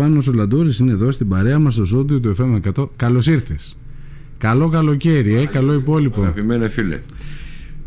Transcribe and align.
Πάνω 0.00 0.22
ο 0.28 0.32
Λαντούρης 0.32 0.78
είναι 0.78 0.90
εδώ 0.90 1.10
στην 1.10 1.28
παρέα 1.28 1.58
μας 1.58 1.74
στο 1.74 1.84
ζώδιο 1.84 2.20
του 2.20 2.34
FM 2.38 2.60
100. 2.78 2.88
Καλώς 2.96 3.26
ήρθες. 3.26 3.76
Καλό 4.38 4.68
καλοκαίρι, 4.68 5.34
ε, 5.34 5.46
καλό 5.46 5.72
υπόλοιπο. 5.72 6.20
Αγαπημένε 6.22 6.68
φίλε, 6.68 7.00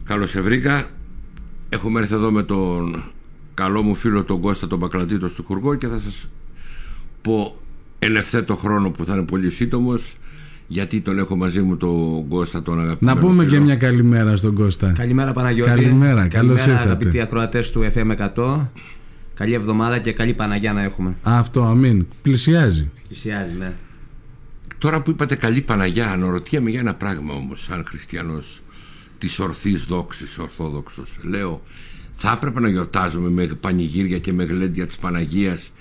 καλώς 0.04 0.30
σε 0.30 0.42
βρήκα. 0.42 0.84
Έχουμε 1.70 2.00
έρθει 2.00 2.14
εδώ 2.14 2.32
με 2.32 2.44
τον 2.44 3.04
καλό 3.54 3.82
μου 3.82 3.96
φίλο 3.96 4.24
τον 4.24 4.40
Κώστα 4.42 4.68
τον 4.68 4.80
Μπακλατήτο 4.80 5.28
του 5.28 5.44
Χουργό 5.44 5.76
και 5.76 5.88
θα 5.88 6.00
σας 6.06 6.28
πω 7.22 7.58
εν 8.00 8.16
ευθέτω 8.16 8.56
χρόνο 8.56 8.90
που 8.90 9.06
θα 9.06 9.14
είναι 9.14 9.24
πολύ 9.26 9.50
σύντομος. 9.50 10.16
γιατί 10.68 11.00
τον 11.02 11.18
έχω 11.20 11.36
μαζί 11.36 11.62
μου 11.62 11.78
τον 11.78 12.28
Κώστα 12.28 12.62
τον 12.62 12.80
αγαπημένο 12.80 13.16
Να 13.20 13.28
πούμε 13.28 13.44
φίλο. 13.46 13.58
και 13.58 13.64
μια 13.66 13.76
καλημέρα 13.76 14.36
στον 14.36 14.54
Κώστα. 14.54 14.92
Καλημέρα 14.92 15.34
Παναγιώτη. 15.34 15.70
Καλημέρα, 15.70 16.28
καλώς 16.28 16.66
ήρθατε. 16.66 16.84
αγαπητοί 16.90 17.20
ακροατές 17.20 17.72
του 17.72 17.92
FM 17.96 18.12
100. 18.36 18.70
Καλή 19.38 19.54
εβδομάδα 19.54 20.00
και 20.00 20.12
καλή 20.12 20.34
Παναγιά 20.34 20.74
να 20.74 20.84
έχουμε. 20.84 21.18
Αυτό, 21.24 21.64
αμήν. 21.64 22.06
Πλησιάζει. 22.22 22.92
Πλησιάζει, 23.08 23.58
ναι. 23.58 23.74
Τώρα 24.78 25.02
που 25.02 25.10
είπατε 25.10 25.36
καλή 25.36 25.62
Παναγιά, 25.62 26.12
αναρωτιέμαι 26.12 26.70
για 26.70 26.80
ένα 26.80 26.94
πράγμα 26.94 27.34
όμως, 27.34 27.64
σαν 27.64 27.84
χριστιανός 27.88 28.62
της 29.18 29.40
ορθής 29.40 29.84
δόξης, 29.84 30.38
ορθόδοξος. 30.38 31.18
Λέω, 31.22 31.62
θα 32.14 32.32
έπρεπε 32.36 32.60
να 32.60 32.70
γιορτάζουμε 32.70 33.30
με 33.30 33.48
πανηγύρια 33.48 34.20
και 34.20 34.34
με 34.34 34.44
γλέντια 34.44 34.88
της 34.88 34.98
Παναγίας 34.98 35.72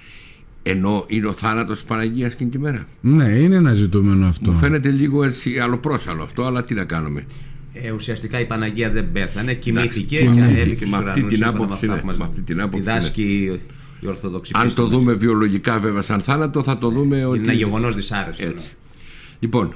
ενώ 0.68 1.04
είναι 1.06 1.26
ο 1.26 1.32
θάνατος 1.32 1.78
της 1.78 1.86
Παναγίας 1.86 2.32
εκείνη 2.32 2.50
τη 2.50 2.58
μέρα; 2.58 2.86
Ναι, 3.00 3.24
είναι 3.24 3.54
ένα 3.54 3.74
ζητούμενο 3.74 4.26
αυτό. 4.26 4.50
Μου 4.50 4.58
φαίνεται 4.58 4.90
λίγο 4.90 5.24
έτσι 5.24 5.58
αλλοπρόσαλο 5.58 6.22
αυτό, 6.22 6.44
αλλά 6.44 6.64
τι 6.64 6.74
να 6.74 6.84
κάνουμε. 6.84 7.24
Ε, 7.82 7.90
ουσιαστικά 7.90 8.40
η 8.40 8.46
Παναγία 8.46 8.90
δεν 8.90 9.12
πέθανε, 9.12 9.54
κοιμήθηκε 9.54 10.16
κοιμήθηκε. 10.16 10.40
και 10.40 10.42
ανέβηκε 10.46 10.74
στους 10.74 10.90
Με 10.90 10.96
αυτή 10.96 11.10
ουρανούς, 11.10 11.28
την 11.34 11.42
σύμφωνα 11.42 11.48
άποψη 11.64 11.72
αυτά 11.72 11.86
είναι, 11.86 12.00
που 12.00 12.06
μας 12.06 12.16
με 12.16 12.24
αυτή 12.24 12.40
την 12.40 12.60
άποψη 12.60 12.78
διδάσκει 12.84 13.58
η 14.00 14.06
Ορθοδοξή 14.06 14.52
Αν 14.54 14.62
πίστη 14.62 14.76
το 14.76 14.82
μας. 14.86 14.92
δούμε 14.96 15.12
βιολογικά 15.12 15.78
βέβαια 15.78 16.02
σαν 16.02 16.20
θάνατο, 16.20 16.62
θα 16.62 16.78
το 16.78 16.90
δούμε 16.90 17.24
ότι. 17.24 17.38
Είναι 17.38 17.46
ένα 17.46 17.56
γεγονός 17.56 17.94
δυσάρεστο. 17.94 18.44
Έτσι. 18.46 18.68
Λοιπόν, 19.38 19.74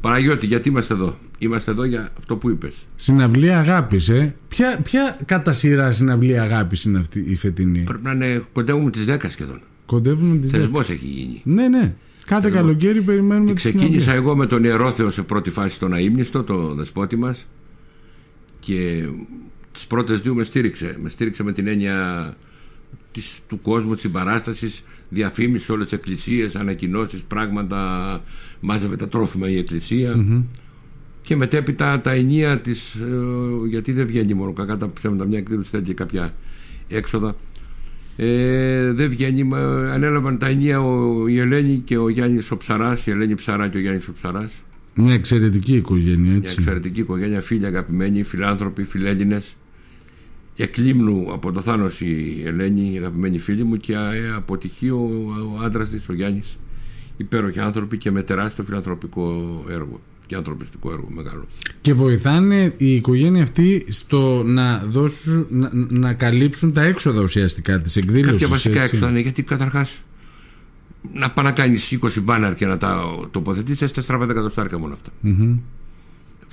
Παναγιώτη, 0.00 0.46
γιατί 0.46 0.68
είμαστε 0.68 0.94
εδώ; 0.94 1.16
Είμαστε 1.38 1.70
εδώ 1.70 1.84
για 1.84 2.12
αυτό 2.18 2.36
που 2.36 2.50
είπες. 2.50 2.74
Συναυλία 2.94 3.58
αγάπης, 3.58 4.08
ε. 4.08 4.34
Ποια, 4.48 4.80
ποια 4.82 5.18
κατά 5.24 5.52
σειρά 5.52 5.90
συναυλία 5.90 6.42
αγάπης 6.42 6.84
είναι 6.84 6.98
αυτή 6.98 7.24
η 7.28 7.36
φετινή; 7.36 7.78
Πρέπει 7.78 8.04
να 8.04 8.12
είναι 8.12 8.42
κοντεύουμε 8.52 8.90
τις 8.90 9.04
10 9.08 9.16
σχεδόν. 9.28 9.60
Κοντεύουμε 9.86 10.36
τις 10.38 10.50
Θεσμός 10.50 10.90
έχει 10.90 11.04
γίνει. 11.06 11.40
Ναι, 11.44 11.68
ναι. 11.68 11.94
Κάθε 12.26 12.50
καλοκαίρι 12.50 13.02
περιμένουμε 13.02 13.50
τη 13.50 13.56
Ξεκίνησα 13.56 13.88
συναυλία. 13.88 14.14
εγώ 14.14 14.36
με 14.36 14.46
τον 14.46 14.64
Ιερό 14.64 14.90
Θεό 14.90 15.10
σε 15.10 15.22
πρώτη 15.22 15.50
φάση 15.50 15.78
τον 15.78 15.92
Αείμνηστο, 15.92 16.42
το 16.42 16.74
δεσπότη 16.74 17.16
μας 17.16 17.46
και 18.60 19.08
τις 19.72 19.86
πρώτες 19.86 20.20
δύο 20.20 20.34
με 20.34 20.42
στήριξε. 20.42 20.98
Με 21.02 21.08
στήριξε 21.08 21.42
με 21.42 21.52
την 21.52 21.66
έννοια 21.66 22.36
της, 23.12 23.40
του 23.48 23.60
κόσμου, 23.60 23.92
της 23.92 24.00
συμπαράστασης, 24.00 24.82
διαφήμιση 25.08 25.64
σε 25.64 25.72
όλες 25.72 25.84
τις 25.88 25.98
εκκλησίες, 25.98 26.56
ανακοινώσεις, 26.56 27.22
πράγματα, 27.22 28.22
μάζευε 28.60 28.96
τα 28.96 29.08
τρόφιμα 29.08 29.50
η 29.50 29.58
εκκλησια 29.58 30.24
και 31.26 31.36
μετέπειτα 31.36 32.00
τα 32.00 32.10
ενία 32.10 32.58
της, 32.58 32.94
ε, 32.94 33.68
γιατί 33.68 33.92
δεν 33.92 34.06
βγαίνει 34.06 34.34
μόνο 34.34 34.52
κακά 34.52 34.76
τα 34.76 34.92
ψέματα, 34.92 35.24
μια 35.24 35.38
εκδήλωση 35.38 35.70
θέλει 35.70 35.82
και 35.82 35.94
κάποια 35.94 36.34
έξοδα. 36.88 37.36
Ε, 38.16 38.92
δεν 38.92 39.08
βγαίνει, 39.08 39.44
μα 39.44 39.58
ανέλαβαν 39.92 40.38
τα 40.38 40.46
ενία 40.46 40.80
ο, 40.80 41.26
η 41.28 41.38
Ελένη 41.38 41.82
και 41.84 41.98
ο 41.98 42.08
Γιάννης 42.08 42.50
ο 42.50 42.56
Ψαράς, 42.56 43.06
η 43.06 43.10
Ελένη 43.10 43.34
Ψαρά 43.34 43.68
και 43.68 43.76
ο 43.76 43.80
Γιάννης 43.80 44.08
ο 44.08 44.12
Ψαράς. 44.12 44.52
Μια 44.94 45.14
εξαιρετική 45.14 45.76
οικογένεια, 45.76 46.18
Μια 46.18 46.36
έτσι. 46.36 46.54
εξαιρετική 46.58 47.00
οικογένεια, 47.00 47.40
φίλοι 47.40 47.66
αγαπημένοι, 47.66 48.22
φιλάνθρωποι, 48.22 48.84
φιλέλληνες. 48.84 49.56
Εκλήμνου 50.56 51.32
από 51.32 51.52
το 51.52 51.60
Θάνος 51.60 52.00
η 52.00 52.42
Ελένη, 52.44 52.92
η 52.94 52.96
αγαπημένη 52.96 53.38
φίλη 53.38 53.64
μου 53.64 53.76
και 53.76 53.92
ε, 53.92 54.32
αποτυχεί 54.36 54.90
ο, 54.90 55.10
ο 55.56 55.64
άντρας 55.64 55.88
της, 55.88 56.08
ο 56.08 56.12
Γιάννης. 56.12 56.56
Υπέροχοι 57.16 57.60
άνθρωποι 57.60 57.98
και 57.98 58.10
με 58.10 58.22
τεράστιο 58.22 58.64
φιλανθρωπικό 58.64 59.64
έργο 59.70 60.00
και 60.26 60.34
ανθρωπιστικό 60.36 60.92
έργο 60.92 61.08
μεγάλο. 61.10 61.46
Και 61.80 61.92
βοηθάνε 61.94 62.74
η 62.76 62.94
οικογένεια 62.94 63.42
αυτή 63.42 63.84
στο 63.88 64.42
να 64.44 64.78
δώσουν, 64.78 65.46
να, 65.50 65.70
να 65.88 66.12
καλύψουν 66.12 66.72
τα 66.72 66.82
έξοδα 66.82 67.22
ουσιαστικά 67.22 67.80
της 67.80 67.96
εκδήλωσης. 67.96 68.30
Κάποια 68.32 68.48
βασικά 68.48 68.80
έτσι. 68.82 68.94
έξοδα 68.94 69.10
είναι 69.10 69.20
γιατί 69.20 69.42
καταρχάς 69.42 69.98
να 71.12 71.30
πάει 71.30 71.44
να 71.44 71.50
κάνεις 71.52 71.98
20 72.02 72.08
μπάναρ 72.22 72.54
και 72.54 72.66
να 72.66 72.78
τα 72.78 73.02
τοποθετήσεις 73.30 73.90
4-5 74.08 74.28
εκατοστάρικα 74.30 74.78
μόνο 74.78 74.94
αυτά. 74.94 75.10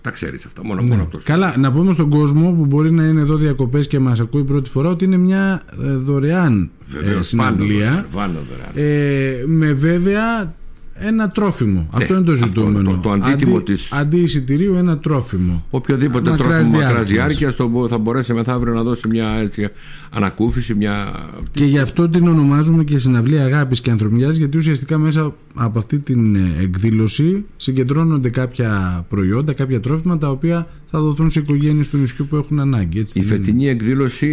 Τα 0.01 0.11
ξέρεις 0.11 0.45
αυτά. 0.45 0.63
Μόνο, 0.63 0.81
μόνο 0.81 1.01
αυτός. 1.01 1.23
Ναι. 1.27 1.33
Καλά, 1.33 1.57
να 1.57 1.71
πούμε 1.71 1.93
στον 1.93 2.09
κόσμο 2.09 2.51
που 2.51 2.65
μπορεί 2.65 2.91
να 2.91 3.03
είναι 3.03 3.21
εδώ 3.21 3.35
διακοπές 3.35 3.87
και 3.87 3.99
μας 3.99 4.19
ακούει 4.19 4.43
πρώτη 4.43 4.69
φορά 4.69 4.89
ότι 4.89 5.05
είναι 5.05 5.17
μια 5.17 5.61
ε, 5.83 5.95
δωρεάν 5.95 6.69
ε, 6.93 6.99
Βεβαίως, 6.99 7.27
συναυλία 7.27 8.05
Βάνο, 8.11 8.39
δωρεάν. 8.49 8.71
ε, 8.73 9.43
με 9.45 9.73
βέβαια 9.73 10.55
ένα 10.95 11.29
τρόφιμο. 11.29 11.87
αυτό 11.91 12.13
είναι 12.15 12.23
το 12.23 12.31
Ναι, 12.31 12.37
αυτό, 12.37 12.47
ζητούμενο. 12.47 12.91
το- 12.91 12.97
το 12.97 13.11
αντίτιμο 13.11 13.55
αντί, 13.57 13.63
της- 13.73 13.91
αντί 13.93 14.17
εισιτηρίου 14.17 14.73
ένα 14.75 14.97
τρόφιμο. 14.97 15.65
Οποιοδήποτε 15.69 16.29
Μακράς 16.29 16.37
τρόπο 16.47 16.71
μακράς 16.71 16.79
διάρκειας. 17.07 17.07
διάρκειας 17.09 17.55
θα 17.89 17.97
μπορέσει 17.97 18.33
μεθαύριο 18.33 18.73
να 18.73 18.83
δώσει 18.83 19.07
μια 19.07 19.27
έτσι, 19.29 19.67
ανακούφιση, 20.09 20.73
μια. 20.75 21.11
Και 21.51 21.65
γι' 21.65 21.79
αυτό 21.79 22.09
την 22.09 22.27
ονομάζουμε 22.27 22.83
και 22.83 22.97
συναυλία 22.97 23.43
αγάπης 23.43 23.81
και 23.81 23.89
ανθρωπιάς 23.91 24.35
γιατί 24.37 24.57
ουσιαστικά 24.57 24.97
μέσα 24.97 25.33
από 25.55 25.77
αυτή 25.79 25.99
την 25.99 26.35
ε, 26.35 26.39
εκδήλωση 26.61 27.45
συγκεντρώνονται 27.57 28.29
κάποια 28.29 29.05
προϊόντα, 29.09 29.53
κάποια 29.53 29.79
τρόφιμα 29.79 30.17
τα 30.17 30.29
οποία 30.29 30.67
θα 30.85 30.99
δοθούν 30.99 31.29
σε 31.29 31.39
οικογένειες 31.39 31.89
του 31.89 31.97
νησιού 31.97 32.25
που 32.29 32.35
έχουν 32.35 32.59
ανάγκη. 32.59 32.99
Έτσι, 32.99 33.19
Η 33.19 33.21
δεν 33.23 33.35
είναι; 33.35 33.45
φετινή 33.45 33.67
εκδήλωση 33.67 34.27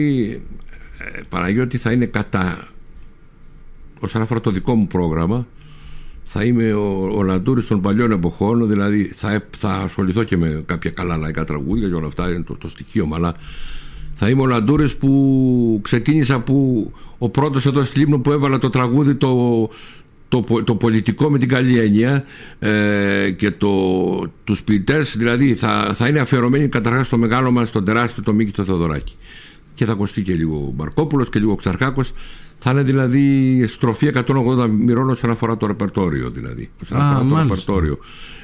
ε, 1.17 1.21
Παναγιώτη 1.29 1.79
θα 1.79 1.93
είναι 1.93 2.07
κατά 2.07 2.69
όσον 4.01 4.23
αφορά 4.23 4.41
το 4.41 4.51
δικό 4.51 4.75
μου 4.75 4.87
πρόγραμμα 4.87 5.47
θα 6.33 6.45
είμαι 6.45 6.73
ο, 6.73 7.11
ο 7.15 7.23
Λαντούρης 7.23 7.67
των 7.67 7.81
παλιών 7.81 8.11
εποχών 8.11 8.69
δηλαδή 8.69 9.05
θα, 9.05 9.43
θα 9.59 9.73
ασχοληθώ 9.73 10.25
και 10.25 10.37
με 10.37 10.63
κάποια 10.67 10.91
καλά 10.91 11.17
λαϊκά 11.17 11.45
τραγούδια 11.45 11.89
και 11.89 11.95
όλα 11.95 12.07
αυτά 12.07 12.31
είναι 12.31 12.43
το, 12.43 12.55
το 12.55 12.69
στοιχείο 12.69 13.07
μου 13.07 13.15
αλλά 13.15 13.35
θα 14.15 14.29
είμαι 14.29 14.43
ο 14.43 14.47
Λαντούρης 14.47 14.97
που 14.97 15.81
ξεκίνησα 15.83 16.41
που 16.41 16.91
ο 17.19 17.29
πρώτος 17.29 17.67
εδώ 17.67 17.85
στη 17.85 17.99
Λίμνο 17.99 18.19
που 18.19 18.33
έβαλα 18.33 18.59
το 18.59 18.71
τραγούδι 18.71 19.15
το, 19.15 19.69
το, 20.29 20.41
πο- 20.41 20.63
το 20.63 20.75
πολιτικό 20.75 21.31
με 21.31 21.39
την 21.39 21.49
καλή 21.49 21.79
έννοια 21.79 22.25
ε, 22.59 23.31
και 23.31 23.51
το, 23.51 23.73
τους 24.45 24.63
ποιητές 24.63 25.17
δηλαδή 25.17 25.55
θα, 25.55 25.93
θα 25.95 26.09
είναι 26.09 26.19
αφιερωμένοι 26.19 26.69
καταρχάς 26.69 27.07
στο 27.07 27.19
μεγάλο 27.19 27.51
μας 27.51 27.71
τον 27.71 27.85
τεράστιο 27.85 28.23
το 28.23 28.33
Μίκη 28.33 28.53
το 28.53 28.65
Θεοδωράκη. 28.65 29.15
Και 29.75 29.85
θα 29.85 29.93
ακουστεί 29.93 30.23
και 30.23 30.33
λίγο 30.33 30.57
ο 30.57 30.73
Μπαρκόπουλος 30.77 31.29
και 31.29 31.39
λίγο 31.39 31.53
ο 31.53 31.55
Ξαρχάκος 31.55 32.13
θα 32.63 32.71
είναι 32.71 32.83
δηλαδή 32.83 33.65
στροφή 33.67 34.11
180 34.15 34.69
μοιρών 34.79 35.11
όσον 35.11 35.31
αφορά 35.31 35.57
το 35.57 35.67
ρεπερτόριο 35.67 36.31
δηλαδή. 36.31 36.71
Όσον 36.83 36.99
Α, 36.99 37.05
αφορά 37.05 37.19
το 37.19 37.25
μάλιστα. 37.25 37.55
ρεπερτόριο 37.55 37.99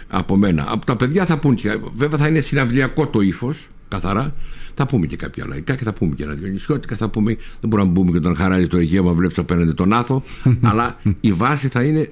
από 0.09 0.37
μένα. 0.37 0.65
Από 0.69 0.87
τα 0.87 0.97
παιδιά 0.97 1.27
θα 1.27 1.38
πούν 1.38 1.54
και 1.54 1.78
βέβαια 1.97 2.19
θα 2.19 2.28
είναι 2.28 2.41
συναυλιακό 2.41 3.06
το 3.06 3.21
ύφος, 3.21 3.69
καθαρά. 3.88 4.34
Θα 4.75 4.87
πούμε 4.87 5.06
και 5.06 5.16
κάποια 5.16 5.47
λαϊκά 5.49 5.75
και 5.75 5.84
θα 5.84 5.93
πούμε 5.93 6.15
και 6.15 6.22
ένα 6.22 6.34
δυο 6.34 6.49
νησιώτικα 6.49 6.97
θα 6.97 7.09
πούμε, 7.09 7.37
δεν 7.60 7.71
μπορούμε 7.71 7.88
να 7.88 7.94
πούμε 7.94 8.10
και 8.12 8.21
τον 8.21 8.37
χαράζει 8.37 8.66
το 8.66 8.77
Αιγαίο 8.77 9.03
μα 9.03 9.12
βλέπεις 9.12 9.38
απέναντι 9.38 9.72
τον 9.72 9.93
Άθο 9.93 10.22
αλλά 10.71 10.97
η 11.21 11.33
βάση 11.33 11.69
θα 11.69 11.83
είναι 11.83 12.10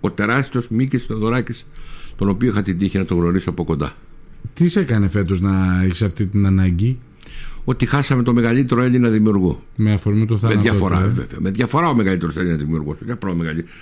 ο 0.00 0.10
τεράστιος 0.10 0.68
Μίκης 0.68 1.06
Θεοδωράκης 1.06 1.66
τον 2.16 2.28
οποίο 2.28 2.50
είχα 2.50 2.62
την 2.62 2.78
τύχη 2.78 2.98
να 2.98 3.04
τον 3.04 3.18
γνωρίσω 3.18 3.50
από 3.50 3.64
κοντά. 3.64 3.92
Τι 4.52 4.68
σε 4.68 4.80
έκανε 4.80 5.08
φέτος 5.08 5.40
να 5.40 5.82
έχεις 5.84 6.02
αυτή 6.02 6.28
την 6.28 6.46
ανάγκη; 6.46 6.98
Ότι 7.64 7.86
χάσαμε 7.86 8.22
το 8.22 8.32
μεγαλύτερο 8.32 8.82
Έλληνα 8.82 9.08
δημιουργό 9.08 9.62
με 9.76 9.92
αφορμή 9.92 10.26
το 10.26 10.34
Με 10.34 10.40
θάνατο. 10.40 10.60
διαφορά, 10.60 10.98
του, 10.98 11.04
ε. 11.04 11.08
βέβαια. 11.08 11.38
Με 11.40 11.50
διαφορά 11.50 11.88
ο 11.88 11.94
μεγαλύτερος 11.94 12.36
Έλληνας 12.36 12.58
δημιουργός. 12.58 12.98
Για 13.04 13.16
πρώτο 13.16 13.36
μεγαλύτερο. 13.36 13.72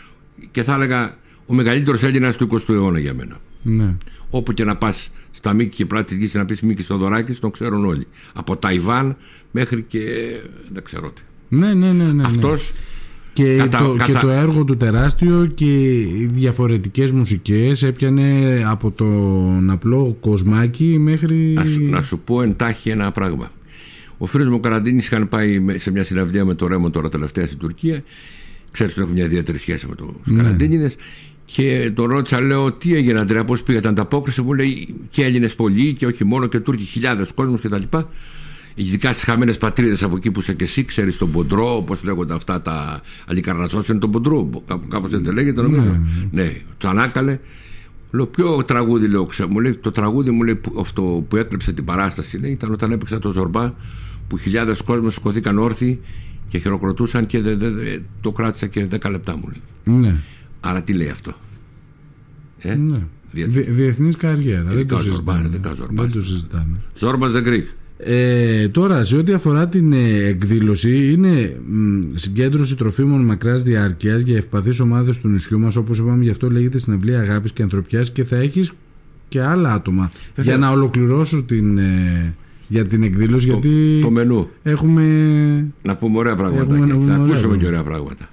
Και 0.51 0.63
θα 0.63 0.75
έλεγα 0.75 1.17
ο 1.47 1.55
μεγαλύτερος 1.55 2.03
Έλληνας 2.03 2.37
του 2.37 2.49
20ου 2.53 2.69
αιώνα 2.75 2.99
για 2.99 3.15
μένα. 3.15 3.37
Ναι. 3.63 3.95
Όπου 4.31 4.53
και 4.53 4.65
να 4.65 4.77
πας 4.77 5.11
στα 5.31 5.53
Μίκη 5.53 5.77
και 5.77 5.87
πράτη 5.87 6.15
της 6.15 6.17
γης 6.25 6.35
να 6.35 6.45
πεις 6.45 6.61
Μίκη 6.61 6.83
Θοδωράκη, 6.83 7.33
τον 7.33 7.51
ξέρουν 7.51 7.85
όλοι. 7.85 8.07
Από 8.33 8.57
Ταϊβάν 8.57 9.17
μέχρι 9.51 9.83
και 9.83 10.01
δεν 10.73 10.83
ξέρω 10.83 11.11
τι. 11.11 11.23
Ναι, 11.49 11.75
ναι, 11.75 11.93
ναι, 11.93 12.05
ναι, 12.05 12.13
ναι. 12.13 12.23
Αυτός 12.27 12.73
Και, 13.33 13.57
Κατα- 13.57 13.79
το, 13.79 13.93
κατα- 13.99 14.05
και 14.05 14.19
το 14.19 14.29
έργο 14.29 14.65
του 14.65 14.77
τεράστιο 14.77 15.51
και 15.55 15.65
οι 16.01 16.31
διαφορετικές 16.33 17.11
μουσικές 17.11 17.83
έπιανε 17.83 18.63
από 18.67 18.91
τον 18.91 19.71
απλό 19.71 20.17
κοσμάκι 20.21 20.97
μέχρι... 20.99 21.35
να, 21.35 21.65
σου, 21.65 21.83
να 21.89 22.03
σου 22.03 22.19
πω 22.19 22.43
εντάχει 22.43 22.91
ένα 22.91 23.11
πράγμα. 23.13 23.51
Ο 24.19 24.27
φίλος 24.27 24.49
μου 24.49 24.55
ο 24.55 24.61
Καραντίνης 24.61 25.07
είχαν 25.07 25.29
πάει 25.29 25.59
με- 25.61 25.79
σε 25.79 25.91
μια 25.91 26.05
συναυλία 26.05 26.45
με 26.45 26.55
το 26.55 26.67
Ρέμον 26.67 26.91
τώρα 26.93 27.09
τελευταία 27.09 27.47
στην 27.47 27.59
Τουρκία. 27.59 28.03
Ξέρεις 28.71 28.93
ότι 28.93 29.03
έχω 29.03 29.11
μια 29.13 29.25
ιδιαίτερη 29.25 29.59
σχέση 29.59 29.87
με 29.89 29.95
τους 29.95 30.07
Ναι. 30.25 30.43
Καραντίνιδες. 30.43 30.95
Και 31.45 31.91
τον 31.95 32.07
ρώτησα, 32.07 32.41
λέω, 32.41 32.73
τι 32.73 32.95
έγινε, 32.95 33.21
Αντρέα, 33.21 33.45
πώς 33.45 33.63
πήγατε 33.63 33.89
ανταπόκριση. 33.89 34.43
Μου 34.43 34.53
λέει 34.53 34.95
και 35.11 35.25
Έλληνες 35.25 35.55
πολλοί 35.55 35.95
και 35.95 36.07
όχι 36.07 36.25
μόνο 36.25 36.47
και 36.47 36.59
Τούρκοι, 36.61 36.83
χιλιάδες 36.85 37.33
κόσμος 37.35 37.61
κτλ. 37.61 37.83
Ειδικά 38.81 39.13
στις 39.13 39.25
χαμένες 39.25 39.59
πατρίδες 39.59 40.03
από 40.03 40.17
εκεί 40.17 40.31
που 40.31 40.41
είσαι 40.41 40.53
και 40.55 40.65
εσύ, 40.65 40.85
ξέρεις 40.85 41.19
τον 41.19 41.31
Ποντρό, 41.33 41.77
όπω 41.77 41.97
λέγονται 42.03 42.35
αυτά 42.35 42.63
τα. 42.63 43.01
Αλικαρνασό 43.27 43.83
είναι 43.91 43.99
τον 43.99 44.11
Ποντρό, 44.11 44.51
κάπως 44.89 45.11
δεν 45.11 45.35
λέγεται, 45.35 45.63
νομίζω. 45.63 46.01
Ναι, 46.31 46.53
το 46.79 46.89
ανάκαλε. 46.89 47.39
Λέω, 48.11 48.27
ποιο 48.27 48.65
τραγούδι, 48.65 49.07
λέω, 49.09 49.25
ξέ, 49.25 49.47
μου 49.47 49.61
λέει, 49.61 49.75
το 49.75 49.91
τραγούδι 49.93 50.31
μου 50.31 50.43
λέει, 50.43 50.55
που, 50.55 50.77
αυτό 50.81 51.25
που 51.29 51.37
έκλειψε 51.37 51.73
την 51.73 51.85
παράσταση 51.85 52.39
λέει, 52.39 52.51
ήταν 52.51 52.73
όταν 52.73 52.93
έπαιξα 52.93 53.19
το 53.19 53.31
Ζορμπά 53.33 53.73
που 54.29 54.37
χιλιάδες 54.39 54.83
κόσμος 54.83 55.15
σηκωθήκαν 55.15 55.59
όρθιοι 55.59 56.01
Και 56.49 56.59
χειροκροτούσαν 56.59 57.27
και 57.27 57.41
δε- 57.41 57.55
δε- 57.57 57.71
δε- 57.71 57.99
το 58.21 58.33
κράτησα 58.33 58.67
και 58.67 58.85
10 58.87 59.11
λεπτά 59.11 59.37
μου 59.37 59.45
λέει. 59.49 59.99
Ναι. 60.01 60.15
Άρα 60.61 60.83
τι 60.83 60.93
λέει 60.93 61.09
αυτό; 61.09 61.33
Ε; 62.59 62.75
ναι. 62.75 63.03
Διεθ- 63.33 63.51
Διε, 63.51 63.63
διεθνής 63.63 64.17
καριέρα. 64.17 64.63
Δεν 64.63 64.73
Ειδικά 64.73 64.95
το 64.95 65.01
ο 65.01 65.05
Ζορμπάς, 65.05 65.37
συζητάμε. 65.37 65.49
ειδικά 65.49 65.71
ο 65.71 65.75
Ζορμπάς. 65.75 66.07
Δεν 66.07 66.15
το 66.15 66.21
συζητάμε. 66.21 66.77
Ζόρμπας 66.99 67.33
the 67.35 67.47
Greek. 67.49 67.65
Ε, 68.01 68.69
τώρα, 68.69 69.05
σε 69.05 69.17
ό,τι 69.17 69.33
αφορά 69.33 69.69
την 69.69 69.93
ε, 69.93 70.25
εκδήλωση, 70.25 71.13
είναι 71.13 71.61
μ, 71.69 72.01
συγκέντρωση 72.15 72.77
τροφίμων 72.77 73.25
μακράς 73.25 73.63
διάρκειας 73.63 74.23
για 74.23 74.37
ευπαθείς 74.37 74.81
ομάδες 74.81 75.21
του 75.21 75.29
νησιού 75.29 75.59
μας. 75.59 75.77
Όπως 75.77 75.99
είπαμε, 75.99 76.25
γι' 76.25 76.31
αυτό 76.31 76.51
λέγεται 76.51 76.79
Συναυλία 76.79 77.21
Αγάπης 77.21 77.53
και 77.53 77.63
Ανθρωπιάς 77.63 78.11
και 78.11 78.25
θα 78.25 78.37
έχεις 78.37 78.73
και 79.29 79.43
άλλα 79.43 79.73
άτομα. 79.73 80.11
Βεβαίως. 80.35 80.57
Για 80.57 80.67
να 80.67 80.73
ολοκληρώσω 80.73 81.43
την, 81.43 81.79
ε, 81.79 82.35
για 82.69 82.87
την 82.87 83.03
εκδήλωση, 83.03 83.47
γιατί 83.47 83.99
Το 84.03 84.11
μενού. 84.11 84.49
έχουμε. 84.63 85.03
Να 85.83 85.97
πούμε 85.97 86.19
ωραία 86.19 86.37
πράγματα. 86.37 86.63
Έχουμε 86.63 86.79
να 86.79 86.87
και 86.87 86.93
πούμε 86.93 87.07
θα 87.07 87.13
ωραία 87.13 87.25
ακούσουμε 87.25 87.39
πράγματα. 87.41 87.63
και 87.63 87.67
ωραία 87.67 87.83
πράγματα. 87.83 88.29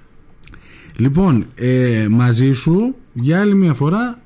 Λοιπόν, 0.96 1.44
ε, 1.54 2.06
μαζί 2.10 2.52
σου 2.52 2.94
για 3.12 3.40
άλλη 3.40 3.54
μια 3.54 3.74
φορά 3.74 4.20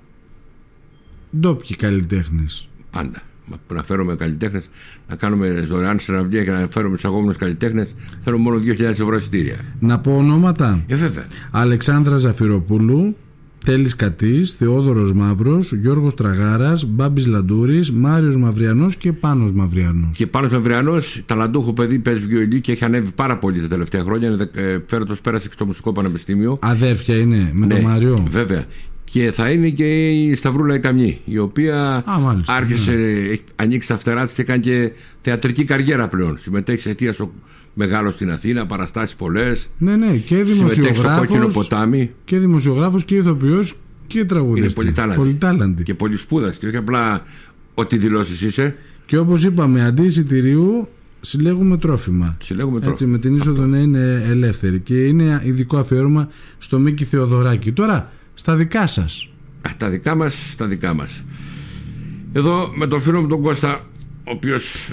ντόπιοι 1.40 1.76
καλλιτέχνες. 1.76 2.68
Πάντα. 2.90 3.22
Μα- 3.50 3.76
Να 3.76 3.82
φέρουμε 3.82 4.14
καλλιτέχνες, 4.14 4.68
να 5.08 5.14
κάνουμε 5.16 5.48
δωρεάν 5.70 5.98
συναυλία 5.98 6.44
και 6.44 6.50
να 6.50 6.66
φέρουμε 6.70 6.94
τους 6.94 7.04
αγόμενους 7.04 7.36
καλλιτέχνες. 7.36 7.94
Θέλουμε 8.24 8.42
μόνο 8.42 8.58
2.000 8.58 9.00
ευρώ 9.00 9.16
εισιτήρια. 9.16 9.56
Να 9.80 9.98
πω 9.98 10.16
ονόματα. 10.16 10.84
Ε, 10.86 10.94
βέβαια. 10.94 11.24
Αλεξάνδρα 11.50 12.18
Ζαφυροπούλου, 12.18 13.16
Τέλης 13.64 13.96
Κατής, 13.96 14.52
Θεόδωρος 14.54 15.12
Μαύρος, 15.12 15.72
Γιώργος 15.72 16.14
Τραγάρας, 16.14 16.84
Μπάμπης 16.84 17.26
Λαντούρης, 17.26 17.92
Μάριος 17.92 18.36
Μαυριανός 18.36 18.96
και 18.96 19.12
Πάνος 19.12 19.52
Μαυριανός. 19.52 20.10
Και 20.16 20.26
πάνω 20.26 20.48
Μαυριανός, 20.52 21.22
ταλαντούχο 21.26 21.72
παιδί, 21.72 21.98
παίζει 21.98 22.26
βιολί 22.26 22.60
και 22.60 22.72
έχει 22.72 22.84
ανέβει 22.84 23.10
πάρα 23.14 23.38
πολύ 23.38 23.60
τα 23.60 23.68
τελευταία 23.68 24.02
χρόνια. 24.02 24.28
Είναι 24.28 24.48
δε- 24.52 24.62
ε, 24.72 24.82
Φέρετος 24.86 25.20
πέρασε 25.20 25.46
και 25.48 25.52
στο 25.54 25.66
Μουσικό 25.66 25.92
Πανεπιστήμιο. 25.92 26.58
Αδέρφια 26.62 27.16
είναι 27.18 27.50
με 27.54 27.66
Ναι, 27.66 27.74
τον 27.74 27.82
Μάριο. 27.84 28.24
Βέβαια. 28.28 28.64
Και 29.12 29.30
θα 29.30 29.50
είναι 29.50 29.68
και 29.68 30.10
η 30.10 30.34
Σταυρούλα 30.34 30.74
η 30.74 30.80
Καμνή, 30.80 31.20
η 31.24 31.38
οποία 31.38 32.04
Α, 32.10 32.18
μάλιστα, 32.18 32.54
άρχισε, 32.54 32.92
έχει 33.30 33.42
ανοίξει 33.56 33.88
τα 33.88 33.96
φτερά 33.96 34.24
της 34.24 34.34
και 34.34 34.42
κάνει 34.42 34.60
και 34.62 34.92
θεατρική 35.20 35.64
καριέρα 35.64 36.08
πλέον. 36.08 36.38
Συμμετέχει 36.38 36.80
σε 36.80 36.90
αιτίας 36.90 37.20
μεγάλος 37.74 38.14
στην 38.14 38.30
Αθήνα, 38.30 38.66
παραστάσεις 38.66 39.16
πολλές. 39.16 39.68
Ναι, 39.78 39.96
ναι, 39.96 40.16
και 40.16 40.44
Συμμετέχει 40.44 40.72
στο 40.72 40.82
κόκκινο 40.82 41.24
δημοσιογράφος 41.24 41.52
ποτάμι 41.52 42.10
και 42.24 42.38
δημοσιογράφος 42.38 43.04
και 43.04 43.16
ηθοποιός 43.16 43.74
και 44.06 44.24
τραγουδιστής. 44.24 44.72
Είναι 44.72 44.82
πολυτάλαντη. 44.82 45.16
Πολυτάλαντη. 45.20 45.82
και 45.82 45.94
πολύ 45.94 46.16
σπούδας. 46.16 46.56
Και 46.56 46.66
όχι 46.66 46.76
απλά 46.76 47.22
ό,τι 47.74 47.96
δηλώσεις 47.96 48.42
είσαι. 48.42 48.76
Και 49.06 49.18
όπως 49.18 49.44
είπαμε, 49.44 49.84
αντί 49.84 50.02
εισιτηρίου 50.02 50.88
συλλέγουμε 51.20 51.76
τρόφιμα. 51.76 52.36
Συλλέγουμε 52.42 52.76
Έτσι, 52.76 52.88
τρόφιμα. 52.88 53.10
με 53.10 53.18
την 53.18 53.36
είσοδο 53.36 53.66
να 53.66 53.78
είναι 53.78 54.24
ελεύθερη. 54.28 54.78
Και 54.80 55.04
είναι 55.04 55.42
ειδικό 55.44 55.76
αφιέρωμα 55.76 56.28
στο 56.58 56.78
Μίκη 56.78 57.04
Θεοδωράκη. 57.04 57.72
Τώρα, 57.72 58.10
στα 58.40 58.56
δικά 58.56 58.86
σας. 58.86 59.28
Α, 59.62 59.70
Τα 59.76 59.88
δικά 59.88 60.14
μας, 60.14 60.54
τα 60.56 60.66
δικά 60.66 60.94
μας. 60.94 61.22
Εδώ 62.32 62.72
με 62.74 62.86
τον 62.86 63.00
φίλο 63.00 63.20
μου 63.20 63.28
τον 63.28 63.42
Κώστα, 63.42 63.86
ο 64.24 64.30
οποίος 64.30 64.88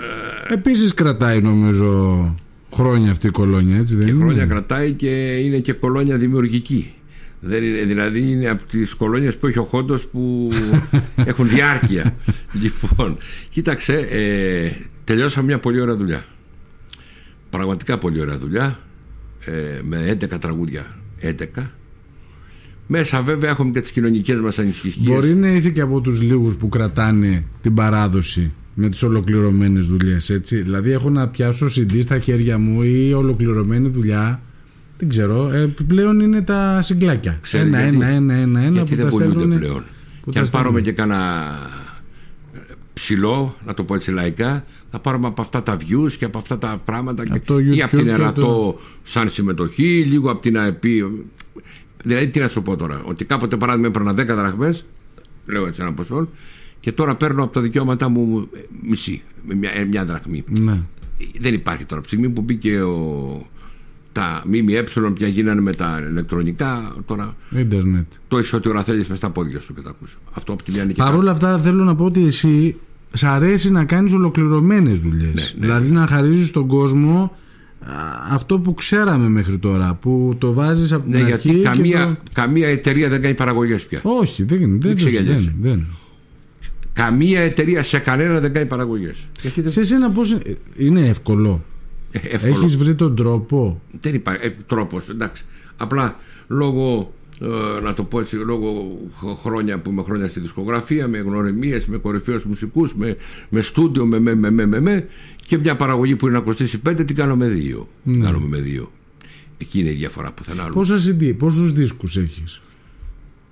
Επίσης 0.48 0.94
κρατάει 0.94 1.42
νομίζω 1.42 2.36
χρόνια 2.74 3.12
αυτή 3.12 3.28
η 3.28 3.30
κολόνια, 3.30 3.78
έτσι 3.78 3.96
δεν 3.96 4.08
είναι; 4.08 4.24
χρόνια 4.24 4.46
κρατάει 4.46 4.92
και 4.92 5.36
είναι 5.36 5.60
και 5.60 5.74
κολόνια 5.74 6.18
δημιουργική. 6.18 6.94
Δεν 7.40 7.64
είναι, 7.64 7.84
δηλαδή 7.84 8.32
είναι 8.32 8.50
από 8.50 8.64
τις 8.64 8.94
κολόνιες 8.94 9.38
που 9.38 9.48
έχει 9.48 9.60
ο 9.60 9.64
Χόντος 9.64 10.06
που 10.06 10.50
έχουν 11.32 11.50
διάρκεια. 11.50 12.16
λοιπόν, 12.62 13.18
κοίταξε, 13.50 13.94
ε, 14.10 14.72
τελειώσαμε 15.04 15.46
μια 15.46 15.60
πολύ 15.60 15.82
ωραία 15.82 15.96
δουλειά. 15.96 16.26
Πραγματικά 17.50 17.98
πολύ 17.98 18.22
ωραία 18.22 18.38
δουλειά. 18.38 18.80
Ε, 19.46 19.82
με 19.84 20.18
11 20.22 20.40
τραγούδια. 20.40 20.96
11. 21.22 21.72
Μέσα 22.88 23.22
βέβαια 23.22 23.50
έχουμε 23.50 23.72
και 23.72 23.82
τις 23.82 23.92
κοινωνικές 23.92 24.40
μας 24.40 24.60
ανησυχίες. 24.60 24.96
Μπορεί 25.16 25.36
να 25.36 25.48
είσαι 25.48 25.70
και 25.70 25.82
από 25.82 26.02
τους 26.02 26.22
λίγους 26.22 26.56
που 26.56 26.70
κρατάνε 26.70 27.44
την 27.62 27.74
παράδοση 27.74 28.52
με 28.74 28.90
τις 28.90 29.04
ολοκληρωμένες 29.04 29.88
δουλειές, 29.88 30.30
έτσι; 30.30 30.62
Δηλαδή 30.62 30.92
έχω 30.92 31.10
να 31.10 31.28
πιάσω 31.28 31.66
CD 31.66 32.00
στα 32.02 32.20
χέρια 32.20 32.58
μου 32.58 32.84
ή 32.84 33.14
ολοκληρωμένη 33.14 33.90
δουλειά. 33.90 34.42
Δεν 34.98 35.10
ξέρω. 35.10 35.50
Ε, 35.52 35.74
πλέον 35.88 36.20
είναι 36.20 36.42
τα 36.42 36.82
συγκλάκια. 36.82 37.38
Ξέρεις 37.42 37.68
ένα, 37.68 37.82
γιατί- 37.82 37.96
ένα, 37.96 38.08
ένα, 38.08 38.34
ένα, 38.34 38.60
ένα 38.60 38.70
γιατί 38.70 38.90
που 38.90 38.96
δεν 38.96 39.06
τα 39.06 39.12
πουλούνται 39.12 39.30
στέλνουν. 39.40 39.60
πλέον. 39.60 39.84
που 40.22 40.30
Και 40.32 40.38
τα 40.40 40.44
αν 40.46 40.50
πάρουμε 40.52 40.80
στέλνουν. 40.80 40.84
και 40.84 40.92
κάνα 40.92 41.46
ε, 42.54 42.60
ψηλό, 42.94 43.56
να 43.66 43.74
το 43.74 43.84
πω 43.84 43.96
έτσι 43.96 44.12
λαϊκά, 44.12 44.64
θα 44.92 45.00
πάρουμε 45.00 45.28
από 45.28 45.42
αυτά 45.42 45.64
τα 45.64 45.78
views 45.78 46.12
και 46.18 46.26
από 46.26 46.38
αυτά 46.38 46.58
τα 46.58 46.82
πράγματα 46.86 47.24
Από 47.24 47.34
και, 47.34 47.40
το 47.46 47.60
ή 47.60 47.64
YouTube 47.74 47.80
από 47.84 47.96
την 47.98 48.06
και 48.06 48.12
Ερατό 48.12 48.42
το- 48.42 48.80
σαν 49.04 49.30
συμμετοχή, 49.30 50.06
λίγο 50.10 50.32
από 50.32 50.42
την 50.42 50.58
ΑΕΠ. 50.58 50.84
Δηλαδή, 52.04 52.28
τι 52.30 52.40
να 52.40 52.48
σου 52.48 52.62
πω 52.64 52.76
τώρα, 52.76 53.02
ότι 53.06 53.26
κάποτε 53.26 53.58
παράδειγμα 53.58 53.88
έπαιρνα 53.88 54.12
10 54.12 54.16
δραχμές, 54.16 54.86
λέω 55.46 55.68
έτσι 55.68 55.82
ένα 55.82 55.94
ποσό, 55.94 56.28
και 56.80 56.92
τώρα 56.92 57.16
παίρνω 57.16 57.44
από 57.44 57.54
τα 57.54 57.62
δικαιώματά 57.62 58.10
μου 58.10 58.48
ε, 58.56 58.60
μισή, 58.82 59.22
με 59.48 59.56
μια, 59.56 59.72
ε, 59.76 59.84
μια 59.84 60.06
δραχμή. 60.06 60.44
Ναι. 60.48 60.82
Δεν 61.40 61.54
υπάρχει 61.54 61.86
τώρα. 61.86 62.00
Από 62.00 62.10
τη 62.10 62.16
στιγμή 62.16 62.30
που 62.30 62.42
μπήκε 62.42 62.82
ο, 62.82 63.48
τα 64.12 64.44
ΜΜΕ 64.46 64.84
πια 65.14 65.28
γίνανε 65.28 65.62
με 65.62 65.74
τα 65.74 66.04
ηλεκτρονικά, 66.10 66.96
τώρα 67.06 67.36
Ίντερνετ. 67.56 68.06
το 68.28 68.38
έχεις 68.38 68.54
ό,τι 68.54 68.70
ώρα 68.70 68.84
θέλεις 68.84 69.08
με 69.08 69.16
στα 69.16 69.30
πόδια 69.30 69.60
σου 69.60 69.74
και 69.74 69.82
τα 69.82 69.90
ακούς. 69.90 70.18
Αυτό 70.34 70.54
από 70.54 70.64
τη 70.64 70.72
μια 70.72 70.84
είναι 70.84 70.94
και 70.94 71.02
Παρ' 71.02 71.16
όλα 71.16 71.32
αυτά 71.32 71.60
θέλω 71.60 71.84
να 71.84 71.96
πω 71.96 72.04
ότι 72.06 72.26
εσύ 72.26 72.76
σ' 73.14 73.24
αρέσει 73.24 73.72
να 73.72 73.84
κάνεις 73.86 74.14
ολοκληρωμένες 74.14 75.00
δουλειές. 75.00 75.34
Ναι, 75.34 75.42
ναι. 75.42 75.66
Δηλαδή 75.66 75.92
να 75.92 76.08
χαρίζεις 76.08 76.48
στον 76.48 76.68
κόσμο 76.68 77.22
α, 77.24 77.30
αυτό 78.30 78.60
που 78.60 78.74
ξέραμε 78.74 79.30
μέχρι 79.30 79.58
τώρα. 79.58 79.94
Που 79.94 80.36
το 80.38 80.54
βάζεις 80.54 80.94
από 80.94 81.10
Ναι, 81.10 81.18
την 81.18 81.28
γιατί 81.28 81.50
αρχή 81.50 81.62
και 81.62 81.68
καμία, 81.68 82.06
το... 82.06 82.32
καμία 82.34 82.68
εταιρεία 82.68 83.10
δεν 83.10 83.22
κάνει 83.22 83.34
παραγωγές 83.34 83.86
πια. 83.86 84.00
Όχι, 84.04 84.44
δεν, 84.44 84.60
δεν, 84.60 84.82
δεν, 84.82 84.96
ξεγελιέσαι. 84.96 85.54
δεν, 85.60 85.72
δεν. 85.72 85.86
Καμία 86.94 87.42
εταιρεία 87.42 87.84
σε 87.84 88.00
κανένα 88.00 88.40
δεν 88.40 88.54
κάνει 88.54 88.66
παραγωγές. 88.66 89.28
Γιατί 89.42 89.62
δεν 89.62 89.72
Σε 89.72 89.80
εσένα 89.80 90.12
πώς 90.12 90.32
είναι, 90.32 90.42
είναι 90.78 91.08
εύκολο; 91.08 91.64
ε, 92.12 92.18
εύκολο. 92.18 92.54
Έχεις 92.54 92.78
βρει 92.78 92.96
τον 92.96 93.16
τρόπο; 93.16 93.82
Δεν 94.00 94.14
υπάρχει 94.14 94.46
ε, 94.46 94.56
τρόπος, 94.66 95.10
εντάξει. 95.10 95.44
Απλά 95.78 96.16
λόγω, 96.48 97.14
ε, 97.27 97.27
να 97.84 97.94
το 97.94 98.04
πω 98.04 98.20
έτσι, 98.20 98.36
λόγω 98.36 99.00
χ- 99.20 99.40
χρόνια 99.42 99.80
που 99.80 99.90
είμαι 99.90 100.04
χρόνια 100.04 100.28
στη 100.28 100.40
δισκογραφία, 100.40 101.08
με 101.08 101.18
γνωριμίες, 101.18 101.86
με 101.86 101.98
κορυφαίους 101.98 102.46
μουσικούς, 102.46 102.96
με, 102.96 103.18
με 103.50 103.62
στούντιο, 103.62 104.06
με, 104.06 104.20
με, 104.20 104.36
με, 104.36 104.50
με, 104.52 104.66
με, 104.66 104.80
με, 104.80 105.08
και 105.46 105.58
μια 105.58 105.76
παραγωγή 105.76 106.16
που 106.16 106.28
είναι 106.28 106.38
να 106.38 106.44
κοστίσει 106.44 106.80
πέντε 106.80 107.04
την 107.04 107.16
κάνω 107.16 107.36
με 107.36 107.48
δύο. 107.48 107.88
Την 108.04 108.22
Κάνουμε 108.22 108.48
με 108.48 108.58
δύο. 108.62 108.92
Εκεί 109.58 109.80
είναι 109.80 109.90
η 109.90 109.94
διαφορά 109.94 110.32
πουθενά 110.32 110.64
άλλου. 110.64 110.74
Πόσα 110.74 110.96
CD, 110.96 111.36
πόσους 111.38 111.72
δίσκους 111.74 112.18
έχεις; 112.18 112.62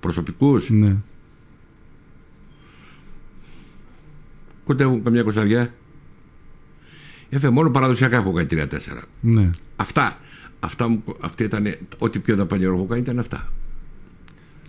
Προσωπικούς, 0.00 0.70
Ναι. 0.70 0.96
κοντεύουν 4.64 5.02
καμιά 5.02 5.22
κοσαριά. 5.22 5.74
Ε, 7.28 7.48
μόνο 7.48 7.70
παραδοσιακά 7.70 8.16
έχω 8.16 8.32
κάνει 8.32 8.46
τρία-τέσσερα. 8.48 9.02
ναι. 9.20 9.50
Αυτά, 9.76 10.18
αυτά, 10.60 10.88
μου, 10.88 11.02
αυτά 11.20 11.44
ήταν, 11.44 11.76
ό,τι 11.98 12.18
πιο 12.18 12.36
δαπανηρό 12.36 12.74
έχω 12.74 12.86
κάνει 12.86 13.00
ήταν 13.00 13.18
αυτά. 13.18 13.52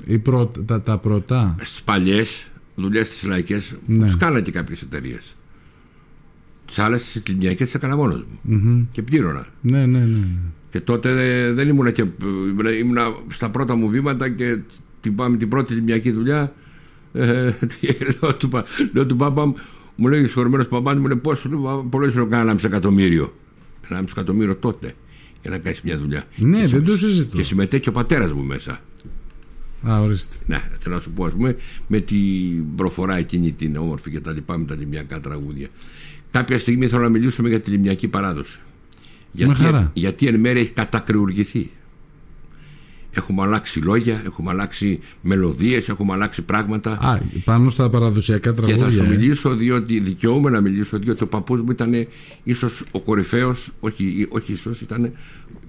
Οι 0.05 0.17
πρώτα, 0.17 0.63
τα, 0.63 0.81
τα 0.81 0.97
πρώτα. 0.97 1.55
Στις 1.61 1.81
παλιές 1.81 2.47
δουλειές 2.75 3.09
τις 3.09 3.23
λαϊκές, 3.23 3.75
Ναι. 3.85 4.07
τι 4.07 4.17
κάνανε 4.17 4.41
και 4.41 4.51
κάποιες 4.51 4.81
εταιρείες. 4.81 5.35
Τις 6.65 6.79
άλλες 6.79 7.03
τις 7.03 7.21
κλινιακέ 7.23 7.63
τις 7.63 7.73
έκανα 7.73 7.95
μόνος 7.95 8.25
μου. 8.41 8.89
Και 8.91 9.01
πλήρωνα. 9.01 9.47
Ναι, 9.61 9.85
ναι, 9.85 9.99
ναι. 9.99 10.05
ναι. 10.05 10.27
Και 10.71 10.79
τότε 10.79 11.09
ε, 11.45 11.51
δεν 11.53 11.67
ήμουνα 11.67 11.91
και. 11.91 12.01
ε, 12.65 12.77
ήμουνα 12.77 13.13
στα 13.27 13.49
πρώτα 13.49 13.75
μου 13.75 13.89
βήματα 13.89 14.29
και 14.29 14.57
την, 15.01 15.15
πάμε 15.15 15.37
την 15.37 15.49
πρώτη 15.49 15.73
λιμιακή 15.73 16.11
δουλειά. 16.11 16.53
Ε, 17.13 17.51
λέω, 18.21 18.35
του, 18.35 18.49
πα- 18.49 18.65
λέω 18.93 19.05
του 19.05 19.15
πάπα 19.15 19.45
μου, 19.45 19.55
μου 19.95 20.07
λέει 20.07 20.21
συγχωρημένος 20.25 20.67
παπάς 20.67 20.95
μου, 20.97 21.07
λέει 21.07 21.17
πόσο 21.17 21.49
πολλές 21.89 22.15
ώρε 22.15 22.25
κάνα 22.29 22.53
1,5 22.53 22.63
εκατομμύριο. 22.63 23.33
1,5 23.89 24.03
εκατομμύριο 24.11 24.55
τότε 24.55 24.93
για 25.41 25.49
να 25.51 25.57
κάνεις 25.57 25.81
μια 25.81 25.97
δουλειά. 25.97 26.23
Ναι, 26.37 26.59
και, 26.59 26.67
δεν 26.67 26.83
το 26.83 26.97
συζητώ. 26.97 27.37
και 27.37 27.43
συμμετέχει 27.43 27.89
ο 27.89 27.91
πατέρας 27.91 28.33
μου 28.33 28.43
μέσα. 28.43 28.79
Α, 29.83 30.01
ορίστε. 30.01 30.35
Ναι, 30.45 30.61
θέλω 30.79 30.95
να 30.95 31.01
σου 31.01 31.11
πω, 31.11 31.25
ας 31.25 31.31
πούμε, 31.31 31.55
με 31.87 31.99
την 31.99 32.75
προφορά 32.75 33.17
εκείνη 33.17 33.51
την 33.51 33.77
όμορφη 33.77 34.09
και 34.09 34.19
τα 34.19 34.31
λοιπά 34.31 34.57
με 34.57 34.65
τα 34.65 34.75
λιμιακά 34.75 35.19
τραγούδια. 35.19 35.67
Κάποια 36.31 36.59
στιγμή 36.59 36.87
θέλω 36.87 37.01
να 37.01 37.09
μιλήσουμε 37.09 37.49
για 37.49 37.59
τη 37.59 37.71
λιμιακή 37.71 38.07
παράδοση. 38.07 38.59
Γιατί, 39.31 39.61
χαρά. 39.61 39.91
γιατί 39.93 40.27
εν 40.27 40.39
μέρει 40.39 40.59
έχει 40.59 40.71
κατακριουργηθεί. 40.71 41.69
Έχουμε 43.11 43.41
αλλάξει 43.41 43.79
λόγια, 43.79 44.21
έχουμε 44.25 44.49
αλλάξει 44.49 44.99
μελωδίες, 45.21 45.89
έχουμε 45.89 46.13
αλλάξει 46.13 46.41
πράγματα. 46.41 46.91
Α, 46.91 47.19
πάνω 47.43 47.69
στα 47.69 47.89
παραδοσιακά 47.89 48.49
και 48.49 48.55
τραγούδια. 48.55 48.85
θα 48.85 48.91
σου 48.91 49.03
ε. 49.03 49.07
μιλήσω 49.07 49.55
διότι 49.55 49.99
δικαιούμαι 49.99 50.49
να 50.49 50.61
μιλήσω 50.61 50.99
διότι 50.99 51.23
ο 51.23 51.27
παππούς 51.27 51.61
μου 51.61 51.71
ήταν 51.71 52.07
ίσως 52.43 52.83
ο 52.91 52.99
κορυφαίος, 52.99 53.71
όχι, 53.79 54.27
όχι 54.29 54.51
ίσως, 54.51 54.81
ήταν 54.81 55.11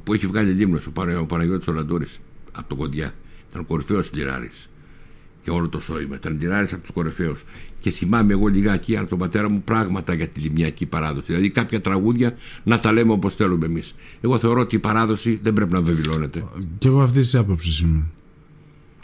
που 0.04 0.14
έχει 0.14 0.26
βγάλει 0.26 0.50
λίμνος 0.50 0.86
ο, 0.86 0.90
Παρα, 0.90 1.20
ο 1.20 1.24
Παναγιώτης 1.24 1.68
ο 1.68 1.72
Λαντούρης 1.72 2.20
από 2.52 2.68
το 2.68 2.74
Κοντιά. 2.74 3.14
Ήταν 3.50 3.60
ο 3.60 3.64
κορυφαίος 3.64 4.10
λιράρης. 4.14 4.68
και 5.42 5.50
όλο 5.50 5.68
το 5.68 5.80
σώημα. 5.80 6.18
Τρεντινάρης 6.18 6.72
από 6.72 6.82
τους 6.82 6.90
κορυφαίους. 6.90 7.44
Και 7.80 7.90
θυμάμαι 7.90 8.32
εγώ 8.32 8.46
λιγάκι 8.46 8.96
από 8.96 9.08
τον 9.08 9.18
πατέρα 9.18 9.48
μου 9.48 9.62
πράγματα 9.64 10.14
για 10.14 10.28
τη 10.28 10.40
λιμιακή 10.40 10.86
παράδοση. 10.86 11.24
Δηλαδή 11.26 11.50
κάποια 11.50 11.80
τραγούδια 11.80 12.34
να 12.64 12.80
τα 12.80 12.92
λέμε 12.92 13.12
όπως 13.12 13.34
θέλουμε 13.34 13.66
εμείς. 13.66 13.94
Εγώ 14.20 14.38
θεωρώ 14.38 14.60
ότι 14.60 14.74
η 14.76 14.78
παράδοση 14.78 15.40
δεν 15.42 15.52
πρέπει 15.52 15.72
να 15.72 15.80
βεβαιώνεται. 15.80 16.44
Και 16.78 16.88
εγώ 16.88 17.00
αυτής 17.02 17.22
της 17.22 17.34
άποψης 17.34 17.80
είμαι. 17.80 18.02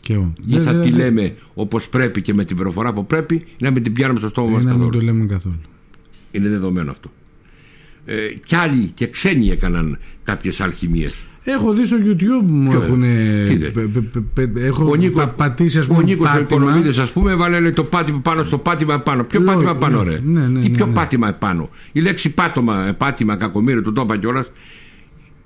Και 0.00 0.12
εγώ. 0.12 0.32
Ή 0.46 0.58
θα 0.58 0.80
τη 0.80 0.90
λέμε 0.90 1.34
όπως 1.54 1.88
πρέπει 1.88 2.22
και 2.22 2.34
με 2.34 2.44
την 2.44 2.56
προφορά 2.56 2.92
που 2.92 3.06
πρέπει, 3.06 3.34
ή 3.34 3.44
να 3.58 3.70
μην 3.70 3.82
την 3.82 3.92
πιάνουμε 3.92 4.18
στο 4.18 4.28
στόμα 4.28 4.50
μας 4.50 4.64
να 4.64 4.70
μην 4.70 4.80
καθόλου. 4.80 4.98
το 4.98 5.04
λέμε 5.04 5.26
καθόλου. 5.26 5.60
Είναι 6.30 6.48
δεδομένο 6.48 6.90
αυτό. 6.90 7.10
Ε, 8.04 8.28
κι 8.46 8.54
άλλοι 8.54 8.86
και 8.94 9.06
ξένοι 9.06 9.48
έκαναν 9.48 9.98
κάποιες 10.24 10.60
αλχημίες. 10.60 11.24
Έχω 11.46 11.72
δει 11.72 11.84
στο 11.84 11.96
YouTube 12.00 12.46
μου 12.46 12.70
Ποιο, 12.70 12.82
έχουν. 12.82 13.02
είδε. 13.02 13.72
Έχω 14.56 14.90
Ο 14.90 14.94
Νίκο, 14.94 15.18
πα- 15.18 15.26
πατήσει, 15.28 15.78
ας 15.78 15.86
ο 15.88 15.88
πούμε, 15.92 16.02
Νίκος 16.02 16.26
ο 16.28 16.32
πάτημα. 16.32 16.60
Οικονομίδης, 16.60 16.98
ας 16.98 17.10
πούμε, 17.10 17.32
έβαλε 17.32 17.60
λέει, 17.60 17.72
το 17.72 17.84
πάτημα 17.84 18.18
πάνω 18.20 18.42
στο 18.44 18.58
πάτημα 18.58 18.98
πάνω. 19.00 19.24
Ποιο 19.24 19.40
Λέω, 19.40 19.52
πάτημα 19.54 19.74
πάνω, 19.74 20.02
ναι, 20.02 20.10
ρε; 20.10 20.20
ναι, 20.24 20.40
ναι, 20.46 20.60
Τι 20.60 20.68
ναι, 20.70 20.76
ποιο 20.76 20.86
ναι. 20.86 20.92
πάτημα 20.92 21.32
πάνω; 21.32 21.68
Η 21.92 22.00
λέξη 22.00 22.30
πάτωμα, 22.34 22.86
ε, 22.86 22.92
πάτημα, 22.92 23.36
κακομίρι, 23.36 23.82
του 23.82 23.92
το 23.92 24.00
είπα 24.02 24.16
κιόλας. 24.16 24.50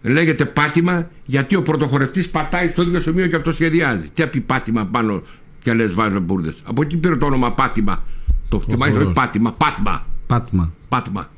Λέγεται 0.02 0.44
πάτημα 0.44 1.10
γιατί 1.24 1.56
ο 1.56 1.62
πρωτοχωρευτής 1.62 2.28
πατάει 2.28 2.70
στο 2.70 2.82
ίδιο 2.82 3.00
σημείο 3.00 3.26
και 3.26 3.36
αυτό 3.36 3.52
σχεδιάζει. 3.52 4.10
Τι 4.14 4.22
απει 4.22 4.40
πάτημα 4.40 4.84
πάνω 4.84 5.22
και 5.62 5.72
λες 5.74 5.94
βάζω 5.94 6.20
μπουρδες. 6.20 6.54
Από 6.64 6.82
εκεί 6.82 6.96
πήρε 6.96 7.16
το 7.16 7.26
όνομα 7.26 7.52
πάτημα. 7.52 8.02
Το 8.48 8.58
και 8.58 8.64
μάλιστα 8.76 8.86
όχι 8.86 8.98
χορός. 8.98 9.12
πάτημα, 9.12 9.52
πάτημα. 9.52 10.06
Πάτημα. 10.26 10.72
Πάτημα. 10.88 11.30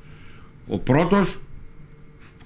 Ο 0.67 0.79
πρώτος 0.79 1.39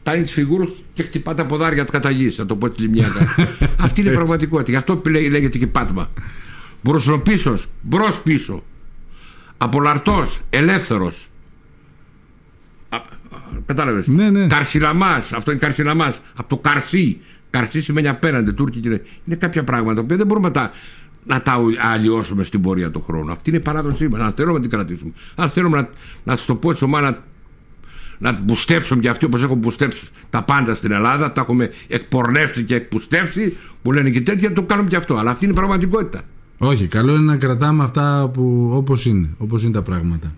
φτάνει 0.04 0.22
τις 0.22 0.32
φιγούρου 0.32 0.74
και 0.92 1.02
χτυπά 1.02 1.34
τα 1.34 1.46
ποδάρια 1.46 1.82
της 1.82 1.92
καταγής. 1.92 2.34
Θα 2.34 2.46
το 2.46 2.56
πω 2.56 2.70
τη 2.70 2.82
λιμιάκα. 2.82 3.34
Αυτή 3.84 4.00
είναι 4.00 4.10
η 4.10 4.14
πραγματικότητα. 4.14 4.70
Γι' 4.70 4.76
αυτό 4.76 5.02
λέ- 5.10 5.30
λέγεται 5.30 5.58
και 5.58 5.66
πάτημα. 5.66 6.10
Μπροσροπίσω, 6.82 7.54
μπρος 7.82 8.22
πίσω. 8.22 8.62
Απολαρτός, 9.58 10.40
ελεύθερος. 10.50 11.28
Κατάλαβες; 13.66 14.06
Ναι, 14.06 14.30
ναι. 14.30 14.46
Καρσιλαμάς, 14.46 15.32
αυτό 15.32 15.50
είναι 15.50 15.60
καρσιλαμάς. 15.60 16.20
Από 16.34 16.48
το 16.48 16.56
καρσί. 16.56 17.20
Καρσί 17.50 17.82
σημαίνει 17.82 18.08
απέναντι, 18.08 18.52
Τούρκοι 18.52 18.80
και 18.80 18.88
Είναι 19.24 19.36
κάποια 19.38 19.64
πράγματα 19.64 20.02
που 20.02 20.16
δεν 20.16 20.26
μπορούμε 20.26 20.46
να 20.46 20.52
τα, 20.52 20.70
να 21.24 21.42
τα 21.42 21.60
αλλοιώσουμε 21.92 22.44
στην 22.44 22.60
πορεία 22.60 22.90
του 22.90 23.02
χρόνου. 23.02 23.30
Αυτή 23.30 23.50
είναι 23.50 23.58
η 23.58 23.62
παράδοσή 23.62 24.08
μας. 24.08 24.20
Αν 24.20 24.32
θέλουμε 24.32 24.54
να 24.54 24.60
την 24.60 24.70
κρατήσουμε. 24.70 25.12
Αν 25.34 25.48
θέλουμε 25.48 25.76
να, 25.80 25.88
να 26.24 26.36
σου 26.36 26.46
το 26.46 26.54
πω 26.54 26.70
έτσι 26.70 26.84
ομάδα 26.84 27.24
να 28.18 28.32
μπουστέψουν 28.32 29.00
και 29.00 29.08
αυτοί 29.08 29.24
όπως 29.24 29.42
έχουν 29.42 29.56
μπουστέψει 29.58 30.00
τα 30.30 30.42
πάντα 30.42 30.74
στην 30.74 30.92
Ελλάδα, 30.92 31.32
τα 31.32 31.40
έχουμε 31.40 31.70
εκπορνεύσει 31.88 32.62
και 32.62 32.74
εκπουστεύσει, 32.74 33.56
που 33.82 33.92
λένε 33.92 34.10
και 34.10 34.20
τέτοια, 34.20 34.52
το 34.52 34.62
κάνουμε 34.62 34.88
και 34.88 34.96
αυτό. 34.96 35.14
Αλλά 35.16 35.30
αυτή 35.30 35.44
είναι 35.44 35.52
η 35.52 35.56
πραγματικότητα. 35.56 36.22
Όχι, 36.58 36.86
καλό 36.86 37.12
είναι 37.14 37.24
να 37.24 37.36
κρατάμε 37.36 37.82
αυτά 37.84 38.30
που 38.34 38.70
όπως 38.74 39.06
είναι, 39.06 39.28
όπως 39.38 39.62
είναι 39.62 39.72
τα 39.72 39.82
πράγματα. 39.82 40.34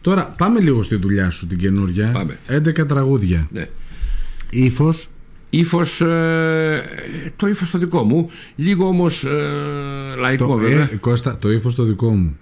Τώρα 0.00 0.34
πάμε 0.38 0.60
λίγο 0.60 0.82
στη 0.82 0.96
δουλειά 0.96 1.30
σου 1.30 1.46
την 1.46 1.58
καινούργια. 1.58 2.10
Πάμε. 2.10 2.38
11 2.48 2.86
τραγούδια. 2.88 3.48
Ναι. 3.52 3.68
Ύφος. 4.50 5.08
Ύφος, 5.50 6.00
ε, 6.00 6.82
το 7.36 7.46
ύφος 7.48 7.70
το 7.70 7.78
δικό 7.78 8.02
μου, 8.02 8.30
λίγο 8.56 8.86
όμως 8.86 9.24
ε, 9.24 10.14
λαϊκό 10.18 10.46
Το, 10.46 10.54
βέβαια. 10.54 10.88
ε, 10.92 10.96
Κώστα, 10.96 11.38
το 11.38 11.52
ύφος 11.52 11.74
το 11.74 11.82
δικό 11.82 12.08
μου. 12.14 12.36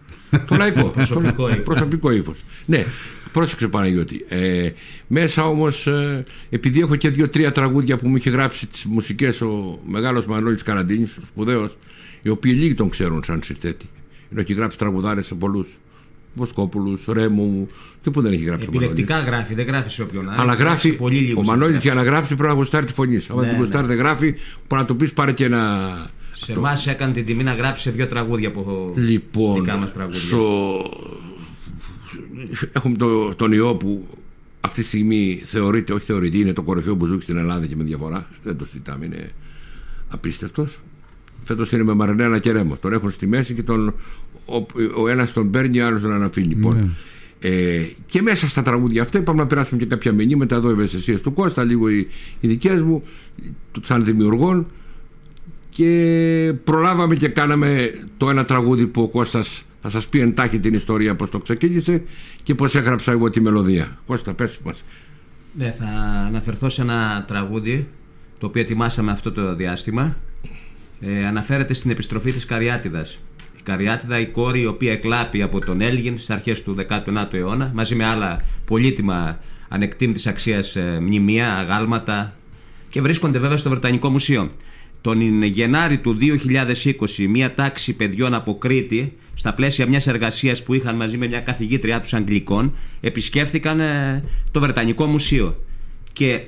Το 0.46 0.56
λαϊκό. 0.56 0.82
Προσωπικό 0.96 1.42
το- 1.42 1.48
ύφος. 1.48 1.62
Προσωπικό 1.64 2.10
ύφος. 2.10 2.44
Ναι, 2.64 2.84
πρόσεξε 3.32 3.68
Παναγιώτη. 3.68 4.24
Ε, 4.28 4.70
μέσα 5.06 5.46
όμως, 5.46 5.86
ε, 5.86 6.24
επειδή 6.50 6.80
έχω 6.80 6.96
και 6.96 7.08
δύο-τρία 7.08 7.52
τραγούδια 7.52 7.96
που 7.96 8.08
μου 8.08 8.16
είχε 8.16 8.30
γράψει 8.30 8.66
τις 8.66 8.84
μουσικές 8.84 9.40
ο 9.40 9.78
μεγάλος 9.86 10.26
Μανώλης 10.26 10.62
Καραντίνης, 10.62 11.16
ο 11.16 11.20
σπουδαίος, 11.24 11.76
οι 12.22 12.28
οποίοι 12.28 12.52
λίγοι 12.56 12.74
τον 12.74 12.88
ξέρουν 12.88 13.22
σαν 13.24 13.40
συνθέτη. 13.42 13.86
Ενώ 14.32 14.40
έχει 14.40 14.52
γράψει 14.52 14.78
τραγουδάρες 14.78 15.26
σε 15.26 15.34
πολλούς. 15.34 15.68
Βοσκόπουλους, 16.34 17.04
Ρέμου 17.08 17.68
και 18.02 18.10
που 18.10 18.20
δεν 18.22 18.32
έχει 18.32 18.44
γράψει 18.44 18.68
ο 18.68 18.70
Μανώλης. 18.72 18.90
Επιλεκτικά 18.90 19.30
γράφει, 19.30 19.54
δεν 19.54 19.66
γράφει 19.66 19.90
σε 19.90 20.02
όποιον 20.02 20.28
άλλο. 20.30 20.40
Αλλά 20.42 20.54
γράφει. 20.54 20.92
Πολύ 20.92 21.18
λίγο. 21.18 21.40
Ο 21.40 21.44
Μανώλης 21.44 21.82
για 21.82 21.94
να 21.94 22.02
γράψει 22.02 22.34
πρέπει 22.34 22.48
να 22.48 22.54
γουστάρει 22.54 22.86
τη 22.86 22.92
φωνή. 22.92 23.18
σου. 23.18 23.32
Αν 23.32 23.40
Ναι, 23.40 23.46
δεν 23.50 23.56
γουστάρει 23.56 23.86
ναι. 23.86 23.94
δεν 23.94 24.04
γράφει, 24.04 24.34
μπορεί 24.68 24.82
να 24.82 24.84
του 24.84 24.96
πεις 24.96 25.12
πάρε 25.12 25.32
και 25.32 25.44
ένα. 25.44 26.10
Σε 26.32 26.52
εμάς 26.52 26.86
έκανε 26.86 27.12
την 27.12 27.26
τιμή 27.26 27.42
να 27.42 27.54
γράψει 27.54 27.82
σε 27.82 27.90
δύο 27.90 28.06
τραγούδια 28.06 28.48
από 28.48 28.92
Λοιπόν, 28.96 29.54
δικά 29.54 29.76
μας 29.76 29.92
τραγούδια. 29.92 30.20
στο... 30.20 30.76
έχουμε 32.72 32.96
το, 32.96 33.34
τον 33.34 33.52
ιό 33.52 33.74
που 33.74 34.08
αυτή 34.60 34.80
τη 34.80 34.86
στιγμή 34.86 35.42
θεωρείται, 35.44 35.92
όχι 35.92 36.04
θεωρείται, 36.04 36.38
είναι 36.38 36.52
το 36.52 36.62
κορυφαίο 36.62 36.96
που 36.96 37.06
ζούει 37.06 37.20
στην 37.20 37.36
Ελλάδα 37.36 37.66
και 37.66 37.76
με 37.76 37.84
διαφορά. 37.84 38.28
Δεν 38.42 38.56
το 38.56 38.64
συζητάμε, 38.64 39.04
είναι 39.04 39.30
απίστευτος. 40.08 40.80
Φέτος 41.44 41.72
είναι 41.72 41.82
με 41.82 41.94
Μαρινένα 41.94 42.38
και 42.38 42.52
Ρέμο. 42.52 42.76
Τον 42.76 42.92
έχουν 42.92 43.10
στη 43.10 43.26
μέση 43.26 43.54
και 43.54 43.62
τον, 43.62 43.94
ο, 44.44 44.66
ο 44.96 45.08
ένας 45.08 45.32
τον 45.32 45.50
παίρνει, 45.50 45.80
ο 45.80 45.86
άλλος 45.86 46.00
τον 46.00 46.12
αναφύγει. 46.12 46.48
Λοιπόν. 46.48 46.96
Ε, 47.40 47.82
και 48.06 48.22
μέσα 48.22 48.48
στα 48.48 48.62
τραγούδια 48.62 49.02
αυτά 49.02 49.18
είπαμε 49.18 49.40
να 49.40 49.46
περάσουμε 49.46 49.80
και 49.80 49.86
κάποια 49.86 50.12
μηνύματα 50.12 50.56
εδώ, 50.56 50.68
ευαισθησίες 50.70 51.22
του 51.22 51.32
Κώστα, 51.32 51.64
λίγο 51.64 51.88
οι, 51.88 52.08
οι 52.40 52.48
δικές 52.48 52.82
μου, 52.82 53.02
τους 53.72 53.86
σαν 53.86 54.04
δημιουργών 54.04 54.66
και 55.70 56.54
προλάβαμε 56.64 57.14
και 57.14 57.28
κάναμε 57.28 57.90
το 58.16 58.30
ένα 58.30 58.44
τραγούδι 58.44 58.86
που 58.86 59.02
ο 59.02 59.08
Κώστας 59.08 59.64
θα 59.82 59.90
σας 59.90 60.06
πει 60.06 60.20
εντάχει 60.20 60.60
την 60.60 60.74
ιστορία 60.74 61.14
πως 61.16 61.30
το 61.30 61.38
ξεκίνησε 61.38 62.02
και 62.42 62.54
πως 62.54 62.74
έγραψα 62.74 63.12
εγώ 63.12 63.30
τη 63.30 63.40
μελωδία. 63.40 63.98
Κώστα 64.06 64.34
πες 64.34 64.58
μας. 64.64 64.84
Ναι, 65.58 65.74
θα 65.78 65.86
αναφερθώ 66.26 66.68
σε 66.68 66.82
ένα 66.82 67.24
τραγούδι 67.28 67.88
το 68.38 68.46
οποίο 68.46 68.62
ετοιμάσαμε 68.62 69.10
αυτό 69.10 69.32
το 69.32 69.54
διάστημα. 69.54 70.16
Ε, 71.00 71.26
αναφέρεται 71.26 71.74
στην 71.74 71.90
επιστροφή 71.90 72.32
της 72.32 72.44
Καριάτιδας. 72.44 73.20
Η 73.58 73.62
Καριάτιδα, 73.62 74.18
η 74.18 74.26
κόρη 74.26 74.60
η 74.60 74.66
οποία 74.66 74.92
εκλάπει 74.92 75.42
από 75.42 75.58
τον 75.58 75.80
Έλγιν 75.80 76.14
στις 76.16 76.30
αρχές 76.30 76.62
του 76.62 76.76
19ου 76.88 77.32
αιώνα 77.32 77.70
μαζί 77.74 77.94
με 77.94 78.04
άλλα 78.04 78.36
πολύτιμα 78.64 79.38
ανεκτήμητης 79.68 80.26
αξίας 80.26 80.76
ε, 80.76 80.98
μνημεία, 81.00 81.56
αγάλματα 81.56 82.36
και 82.88 83.00
βρίσκονται 83.00 83.38
βέβαια 83.38 83.56
στο 83.56 83.70
Βρετανικό 83.70 84.08
Μουσείο. 84.08 84.50
Τον 85.00 85.42
Γενάρη 85.42 85.98
του 85.98 86.18
2020 86.20 87.26
μια 87.28 87.54
τάξη 87.54 87.92
παιδιών 87.92 88.34
από 88.34 88.58
Κρήτη 88.58 89.12
στα 89.34 89.54
πλαίσια 89.54 89.86
μιας 89.86 90.06
εργασίας 90.06 90.62
που 90.62 90.74
είχαν 90.74 90.96
μαζί 90.96 91.16
με 91.16 91.26
μια 91.26 91.40
καθηγήτριά 91.40 92.00
τους 92.00 92.14
Αγγλικών 92.14 92.74
επισκέφθηκαν 93.00 93.80
ε, 93.80 94.24
το 94.50 94.60
Βρετανικό 94.60 95.06
Μουσείο. 95.06 95.64
Και 96.12 96.42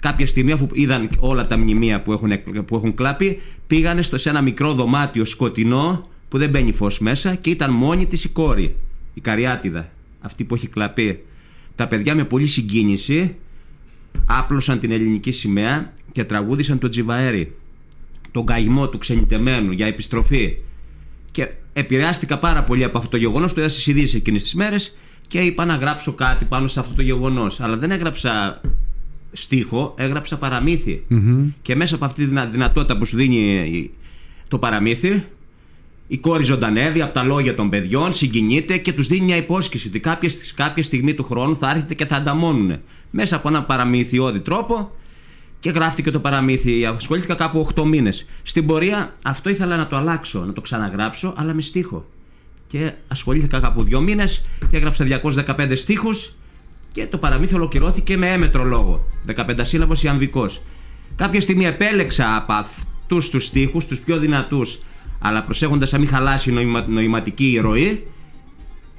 κάποια 0.00 0.26
στιγμή 0.26 0.52
αφού 0.52 0.68
είδαν 0.72 1.10
όλα 1.18 1.46
τα 1.46 1.58
μνημεία 1.58 2.02
που 2.02 2.12
έχουν, 2.12 2.30
εκ- 2.30 2.62
που 2.62 2.76
έχουν 2.76 2.94
κλάπει 2.94 3.40
πήγανε 3.66 4.02
στο, 4.02 4.18
σε 4.18 4.28
ένα 4.30 4.40
μικρό 4.42 4.72
δωμάτιο 4.74 5.24
σκοτεινό 5.24 6.06
που 6.28 6.38
δεν 6.38 6.50
μπαίνει 6.50 6.72
φως 6.72 6.98
μέσα 6.98 7.34
και 7.34 7.50
ήταν 7.50 7.70
μόνη 7.72 8.06
της 8.06 8.24
η 8.24 8.28
κόρη 8.28 8.76
η 9.14 9.20
Καριάτιδα 9.20 9.90
αυτή 10.20 10.44
που 10.44 10.54
έχει 10.54 10.66
κλαπεί. 10.66 11.24
Τα 11.74 11.88
παιδιά 11.88 12.14
με 12.14 12.24
πολύ 12.24 12.46
συγκίνηση 12.46 13.34
άπλωσαν 14.26 14.80
την 14.80 14.90
ελληνική 14.90 15.32
σημαία 15.32 15.92
και 16.12 16.24
τραγούδισαν 16.24 16.78
το 16.78 16.88
τζιβαέρι 16.88 17.54
τον 18.30 18.46
καημό 18.46 18.88
του 18.88 18.98
ξενιτεμένου 18.98 19.72
για 19.72 19.86
επιστροφή. 19.86 20.56
Και 21.30 21.48
επηρεάστηκα 21.72 22.38
πάρα 22.38 22.62
πολύ 22.62 22.84
από 22.84 22.98
αυτό 22.98 23.10
το 23.10 23.16
γεγονός. 23.16 23.52
Το 23.54 23.60
είδα 23.60 23.70
στι 23.70 23.90
ειδήσει 23.90 24.16
εκείνες 24.16 24.42
τις 24.42 24.54
μέρες 24.54 24.96
και 25.28 25.40
είπα 25.40 25.64
να 25.64 25.74
γράψω 25.74 26.12
κάτι 26.12 26.44
πάνω 26.44 26.66
σε 26.66 26.80
αυτό 26.80 26.94
το 26.94 27.02
γεγονός. 27.02 27.60
Αλλά 27.60 27.76
δεν 27.76 27.90
έγραψα 27.90 28.60
στίχο, 29.32 29.94
έγραψα 29.98 30.36
παραμύθι. 30.36 31.02
Και 31.62 31.76
μέσα 31.76 31.94
από 31.94 32.04
αυτή 32.04 32.22
τη 32.22 32.28
δυνα- 32.28 32.46
δυνατότητα 32.46 32.96
που 32.96 33.04
σου 33.04 33.16
δίνει 33.16 33.90
το 34.48 34.58
παραμύθι, 34.58 35.24
η 36.08 36.18
κόρη 36.18 36.44
ζωντανεύει 36.44 37.02
από 37.02 37.12
τα 37.14 37.22
λόγια 37.22 37.54
των 37.54 37.70
παιδιών, 37.70 38.12
συγκινείται 38.12 38.76
και 38.76 38.92
τους 38.92 39.06
δίνει 39.06 39.24
μια 39.24 39.36
υπόσχεση 39.36 39.88
ότι 39.88 40.00
κάποια, 40.00 40.28
στι- 40.28 40.54
κάποια 40.54 40.82
στιγμή 40.82 41.14
του 41.14 41.24
χρόνου 41.24 41.56
θα 41.56 41.70
έρχεται 41.70 41.94
και 41.94 42.06
θα 42.06 42.16
ανταμώνουν. 42.16 42.78
Μέσα 43.10 43.36
από 43.36 43.48
ένα 43.48 43.62
παραμυθιώδη 43.62 44.40
τρόπο 44.40 44.90
και 45.62 45.70
γράφτηκε 45.70 46.10
το 46.10 46.20
παραμύθι. 46.20 46.86
Ασχολήθηκα 46.86 47.34
κάπου 47.34 47.68
8 47.74 47.84
μήνες. 47.84 48.26
Στην 48.42 48.66
πορεία 48.66 49.14
αυτό 49.22 49.50
ήθελα 49.50 49.76
να 49.76 49.86
το 49.86 49.96
αλλάξω, 49.96 50.44
να 50.44 50.52
το 50.52 50.60
ξαναγράψω, 50.60 51.34
αλλά 51.36 51.54
με 51.54 51.62
στίχο. 51.62 52.04
Και 52.66 52.92
ασχολήθηκα 53.08 53.60
κάπου 53.60 53.84
2 53.84 54.00
μήνες 54.00 54.44
και 54.70 54.76
έγραψα 54.76 55.04
215 55.04 55.76
στίχους 55.76 56.34
και 56.92 57.06
το 57.06 57.18
παραμύθι 57.18 57.54
ολοκληρώθηκε 57.54 58.16
με 58.16 58.32
έμετρο 58.32 58.64
λόγο. 58.64 59.06
15 59.36 59.60
σύλλαβος 59.62 60.02
ιαμβικό. 60.02 60.50
Κάποια 61.16 61.40
στιγμή 61.40 61.66
επέλεξα 61.66 62.36
από 62.36 62.52
αυτούς 62.52 63.30
τους 63.30 63.46
στίχους, 63.46 63.86
τους 63.86 63.98
πιο 63.98 64.18
δυνατούς, 64.18 64.78
αλλά 65.18 65.42
προσέχοντας 65.42 65.92
να 65.92 65.98
μην 65.98 66.08
χαλάσει 66.08 66.50
η 66.50 66.52
νοημα, 66.52 66.84
νοηματική 66.88 67.58
ροή, 67.62 68.06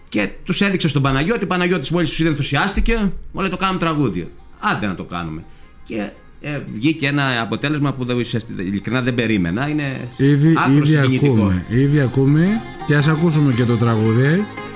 και 0.09 0.29
τους 0.43 0.61
έδειξε 0.61 0.87
στον 0.87 1.01
Παναγιώτη. 1.01 1.43
Ο 1.43 1.47
Παναγιώτης 1.47 1.89
μόλις 1.89 2.09
τους 2.09 2.19
είδε 2.19 2.29
ενθουσιάστηκε, 2.29 3.11
μου 3.31 3.41
λέει 3.41 3.49
το 3.49 3.57
κάνουμε 3.57 3.79
τραγούδι. 3.79 4.31
Άντε 4.59 4.87
να 4.87 4.95
το 4.95 5.03
κάνουμε. 5.03 5.43
Και 5.83 6.09
ε, 6.45 6.59
βγήκε 6.75 7.07
ένα 7.07 7.41
αποτέλεσμα 7.41 7.93
που 7.93 8.05
δεν, 8.05 8.17
ουσιαστικά- 8.17 8.61
ειλικρινά 8.61 9.01
δεν 9.01 9.15
περίμενα. 9.15 9.67
Είναι 9.69 10.07
Ήδη, 10.17 10.53
άκρος 10.57 10.89
ήδη 10.89 10.97
συγκινητικό. 10.99 11.33
ακούμε. 11.33 11.65
Ήδη 11.69 11.99
ακούμε 11.99 12.61
και 12.87 12.95
ας 12.95 13.07
ακούσουμε 13.07 13.53
και 13.53 13.63
το 13.63 13.75
τραγούδι. 13.75 14.21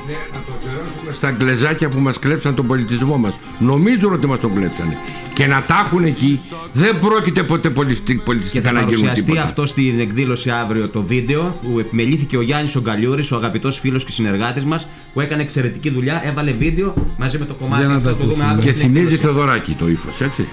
Ναι, 0.07 0.13
να 0.33 0.39
το 0.47 0.53
αφιερώσουμε 0.59 1.11
στα 1.13 1.31
γκλεζάκια 1.31 1.89
που 1.89 1.99
μας 1.99 2.19
κλέψαν 2.19 2.55
τον 2.55 2.67
πολιτισμό 2.67 3.17
μας. 3.17 3.33
Νομίζουν 3.59 4.13
ότι 4.13 4.25
μας 4.27 4.39
τον 4.39 4.55
κλέψανε. 4.55 4.97
Και 5.33 5.47
να 5.47 5.61
τα 5.67 5.83
έχουν 5.87 6.03
εκεί 6.05 6.39
δεν 6.73 6.99
πρόκειται 6.99 7.43
ποτέ 7.43 7.69
πολιτιστικά 7.69 8.71
να 8.71 8.79
γίνουν 8.81 9.13
τίποτα. 9.13 9.13
Και 9.13 9.37
θα 9.37 9.41
αυτό 9.43 9.65
στην 9.65 9.99
εκδήλωση 9.99 10.49
αύριο 10.49 10.87
το 10.87 11.01
βίντεο 11.01 11.59
που 11.63 11.79
επιμελήθηκε 11.79 12.37
ο 12.37 12.41
Γιάννης 12.41 12.75
ο 12.75 12.81
Γκαλιούρης, 12.81 13.31
ο 13.31 13.35
αγαπητός 13.35 13.79
φίλος 13.79 14.03
και 14.05 14.11
συνεργάτης 14.11 14.63
μας 14.65 14.87
που 15.13 15.21
έκανε 15.21 15.41
εξαιρετική 15.41 15.89
δουλειά, 15.89 16.21
έβαλε 16.25 16.51
βίντεο 16.51 16.93
μαζί 17.17 17.37
με 17.37 17.45
το 17.45 17.53
κομμάτι 17.53 17.79
Για 17.81 17.89
να 17.89 17.95
αυτό, 17.95 18.07
τα 18.09 18.15
το 18.15 18.19
δούμε 18.21 18.27
ακούσουμε. 18.31 18.49
αύριο 18.51 18.63
Και 18.71 18.77
στην 18.77 18.81
θυμίζει 18.81 18.99
εκδήλωση. 19.13 19.25
Θεοδωράκη 19.25 19.75
το 19.79 19.87
ύφος, 19.89 20.21
έτσι. 20.21 20.47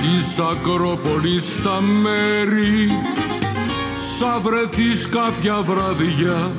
Της 0.00 0.38
Ακρόπολης 0.38 1.44
στα 1.44 1.80
μέρη 1.80 2.88
Σα 4.18 4.38
βρεθείς 4.38 5.08
κάποια 5.08 5.62
βραδιά. 5.62 6.52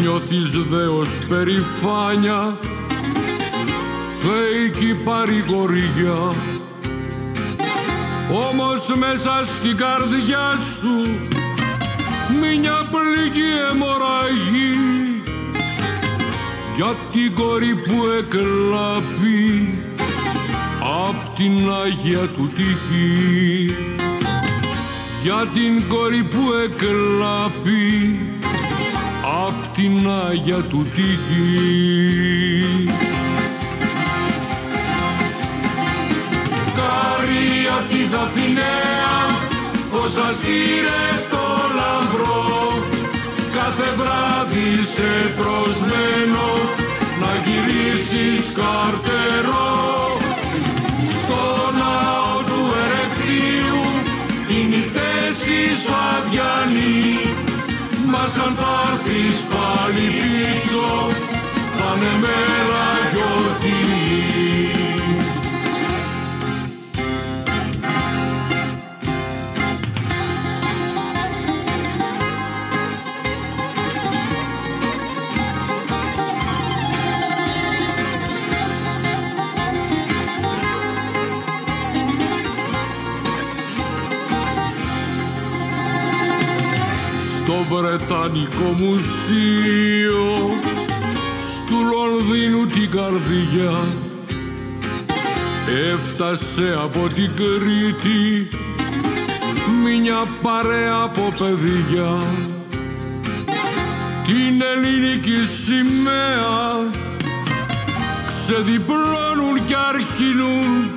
Νιώθεις 0.00 0.50
δέος 0.68 1.08
περηφάνια 1.28 2.58
Θεϊκή 4.22 4.94
παρηγοριά 4.94 6.34
Όμως 8.32 8.94
μέσα 8.96 9.44
στην 9.46 9.76
καρδιά 9.76 10.58
σου 10.80 11.16
Μια 12.40 12.86
πληγή 12.90 13.52
αιμορραγή. 13.70 15.22
Για 16.76 16.94
την 17.12 17.34
κόρη 17.34 17.74
που 17.74 18.04
εκλάπει 18.18 19.77
απ' 20.88 21.34
την 21.36 21.70
Άγια 21.84 22.26
του 22.26 22.50
τύχη 22.54 23.76
για 25.22 25.46
την 25.54 25.88
κόρη 25.88 26.22
που 26.22 26.52
εκλάπει 26.64 28.26
απ' 29.46 29.74
την 29.74 30.10
Άγια 30.28 30.56
του 30.56 30.86
τύχη. 30.94 31.48
Καρία 36.78 37.76
τη 37.88 38.04
Δαφηναία, 38.04 39.18
φως 39.90 40.16
αστήρευτο 40.16 41.46
λαμπρό, 41.78 42.82
κάθε 43.52 43.94
βράδυ 43.96 44.70
σε 44.94 45.34
προσμένο 45.36 46.46
να 47.20 47.30
γυρίσεις 47.44 48.52
καρτερό. 48.52 49.77
Σου 55.80 55.94
αδιανή 56.12 57.02
Μας 58.12 58.34
αν 58.44 58.52
θα 58.60 58.74
έρθεις 58.92 59.38
πάλι 59.52 60.06
πίσω 60.22 60.88
θα 61.76 61.88
είναι 61.94 62.12
μέρα 62.22 62.86
γιορτή 63.12 63.77
Βρετανικό 87.98 88.74
Μουσείο 88.76 90.50
στου 91.54 91.76
Λονδίνου 91.84 92.66
την 92.66 92.90
καρδιά. 92.90 93.88
Έφτασε 95.92 96.78
από 96.82 97.08
την 97.14 97.30
Κρήτη 97.34 98.48
μια 99.82 100.26
παρέα 100.42 101.00
από 101.04 101.32
παιδιά 101.38 102.22
την 104.24 104.62
ελληνική 104.76 105.46
σημαία 105.64 106.92
ξεδιπλώνουν 108.26 109.64
και 109.66 109.76
αρχινούν. 109.88 110.90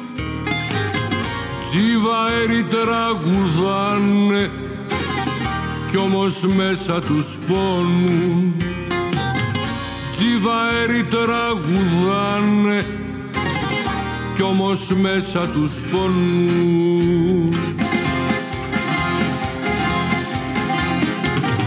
Τζιβαέρι 1.69 2.63
τραγουδάνε 2.63 4.51
κι 5.91 5.97
όμως 5.97 6.41
μέσα 6.55 6.99
τους 6.99 7.37
πόνουν. 7.47 8.55
Τζιβαέρι 10.15 11.03
τραγουδάνε 11.03 12.85
κι 14.35 14.41
όμως 14.41 14.87
μέσα 15.01 15.39
τους 15.39 15.73
πόνουν. 15.91 17.55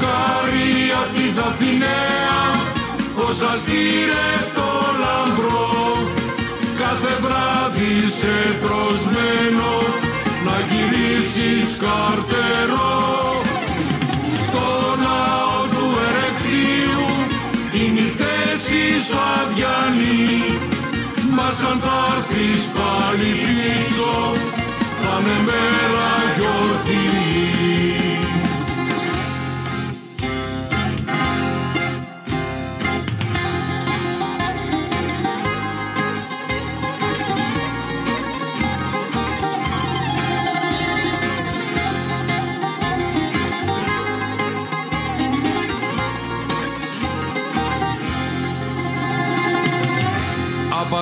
Καρία 0.00 1.08
τη 1.14 1.40
Δαφηναία 1.40 2.42
φως 3.16 3.40
αστήρευτο 3.52 4.68
λαμπρό. 5.02 5.96
Κάθε 6.78 7.18
βράδυ 7.20 8.10
σε 8.18 8.56
προσμένο 8.62 9.70
να 10.44 10.56
γυρίσεις 10.68 11.76
καρτερό 11.76 13.13
θέση 19.04 19.12
σου 19.12 19.18
αδιανή 19.40 20.58
μας 21.36 21.62
αν 21.70 21.78
θα 21.80 21.98
έρθεις 22.16 22.64
πάλι 22.76 23.32
πίσω 23.32 24.32
θα 25.02 25.20
είναι 25.20 25.38
μέρα 25.46 26.12
γιορτής 26.36 28.03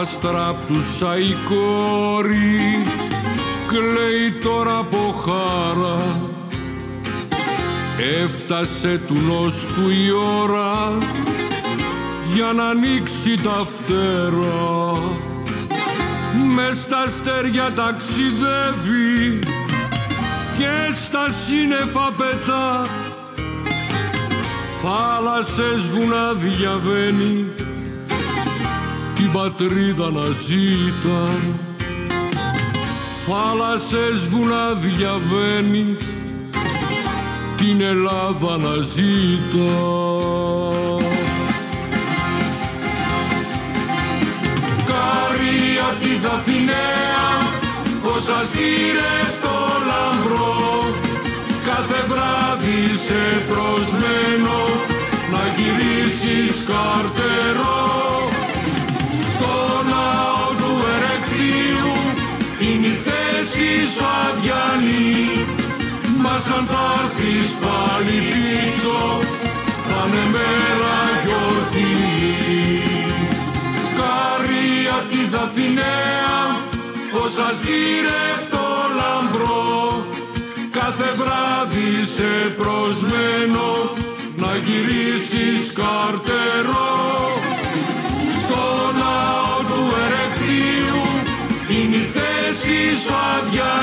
Απαστράπτουσα 0.03 1.19
η 1.19 1.35
κόρη 1.45 2.83
κλαίει 3.67 4.33
τώρα 4.43 4.77
από 4.79 5.15
χάρα. 5.25 6.23
Έφτασε 8.23 9.01
του 9.07 9.15
νόστου 9.15 9.91
η 9.91 10.11
ώρα 10.43 10.99
για 12.35 12.53
να 12.53 12.65
ανοίξει 12.65 13.43
τα 13.43 13.67
φτερά. 13.77 14.93
Μες 16.55 16.81
στα 16.81 16.99
αστέρια 16.99 17.73
ταξιδεύει 17.75 19.39
και 20.59 20.95
στα 21.05 21.27
σύννεφα 21.47 22.13
πετά. 22.17 22.87
Θάλασσες 24.83 25.89
βουνά 25.89 26.33
διαβαίνει 26.33 27.62
την 29.23 29.33
πατρίδα 29.33 30.11
να 30.11 30.27
ζήτα. 30.47 31.21
Θάλασσες 33.27 34.29
βουνά 34.29 34.73
διαβαίνει 34.73 35.97
την 37.57 37.81
Ελλάδα 37.81 38.57
να 38.57 38.75
ζήτα. 38.95 39.73
Καρία 44.91 45.89
τη 46.01 46.17
Δαφηναία 46.23 47.27
φως 48.03 48.29
αστήρευτο 48.41 49.57
λαμπρό. 49.89 50.85
Κάθε 51.65 52.05
βράδυ 52.09 52.97
σε 53.07 53.23
προσμένο 53.51 54.59
να 55.33 55.43
γυρίσεις 55.57 56.65
καρτερό 56.65 58.02
θέση 63.93 63.99
σου 63.99 64.05
αδιανή 64.29 65.47
μας 66.23 66.47
αν 66.47 66.67
θα 66.67 66.85
έρθεις 67.05 67.51
πάλι 67.63 68.19
πίσω 68.33 69.21
θα 69.87 70.07
είναι 70.07 70.25
μέρα 70.33 70.99
γιορτή. 71.25 71.95
Καρία 73.99 74.97
τη 75.11 75.21
Δαφηναία 75.31 76.41
φως 77.13 77.37
αστήρευτο 77.49 78.67
λαμπρό 78.99 80.05
κάθε 80.71 81.09
βράδυ 81.19 81.93
σε 82.15 82.31
προσμένο 82.61 83.67
να 84.37 84.57
γυρίσεις 84.65 85.73
καρτερό. 85.73 86.91
Στο 88.35 88.65
ναό 89.01 89.57
του 89.69 89.83
Ερευθείου 90.05 91.03
είναι 91.69 91.97
η 91.97 92.09
θέση 92.15 93.03
σου 93.03 93.15
αδιανή 93.37 93.82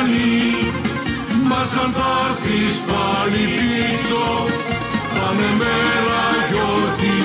μας 1.73 1.84
αν 1.84 1.91
θα 1.91 2.12
έρθεις 2.29 2.77
πάλι 2.79 3.45
πίσω 3.60 4.25
θα 5.13 5.34
είναι 5.34 5.51
μέρα 5.58 6.23
γιορτή 6.49 7.17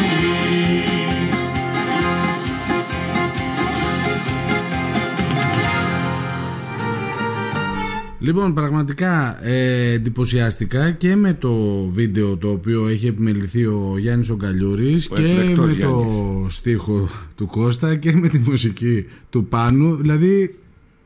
Λοιπόν, 8.18 8.54
πραγματικά 8.54 9.44
ε, 9.46 9.92
εντυπωσιάστηκα 9.92 10.90
και 10.90 11.16
με 11.16 11.33
το 11.35 11.54
βίντεο 11.88 12.37
το 12.37 12.50
οποίο 12.50 12.88
έχει 12.88 13.07
επιμεληθεί 13.07 13.64
ο 13.64 13.94
Γιάννης 13.98 14.30
Ογκαλιούρης 14.30 15.11
Ο 15.11 15.14
και 15.14 15.22
εκλεκτός 15.22 15.76
με 15.76 15.83
το 15.83 16.46
στίχο 16.48 17.09
του 17.37 17.46
Κώστα 17.46 17.96
και 17.96 18.12
με 18.12 18.28
τη 18.28 18.38
μουσική 18.38 19.07
του 19.30 19.44
Πάνου. 19.44 19.96
Δηλαδή, 19.96 20.59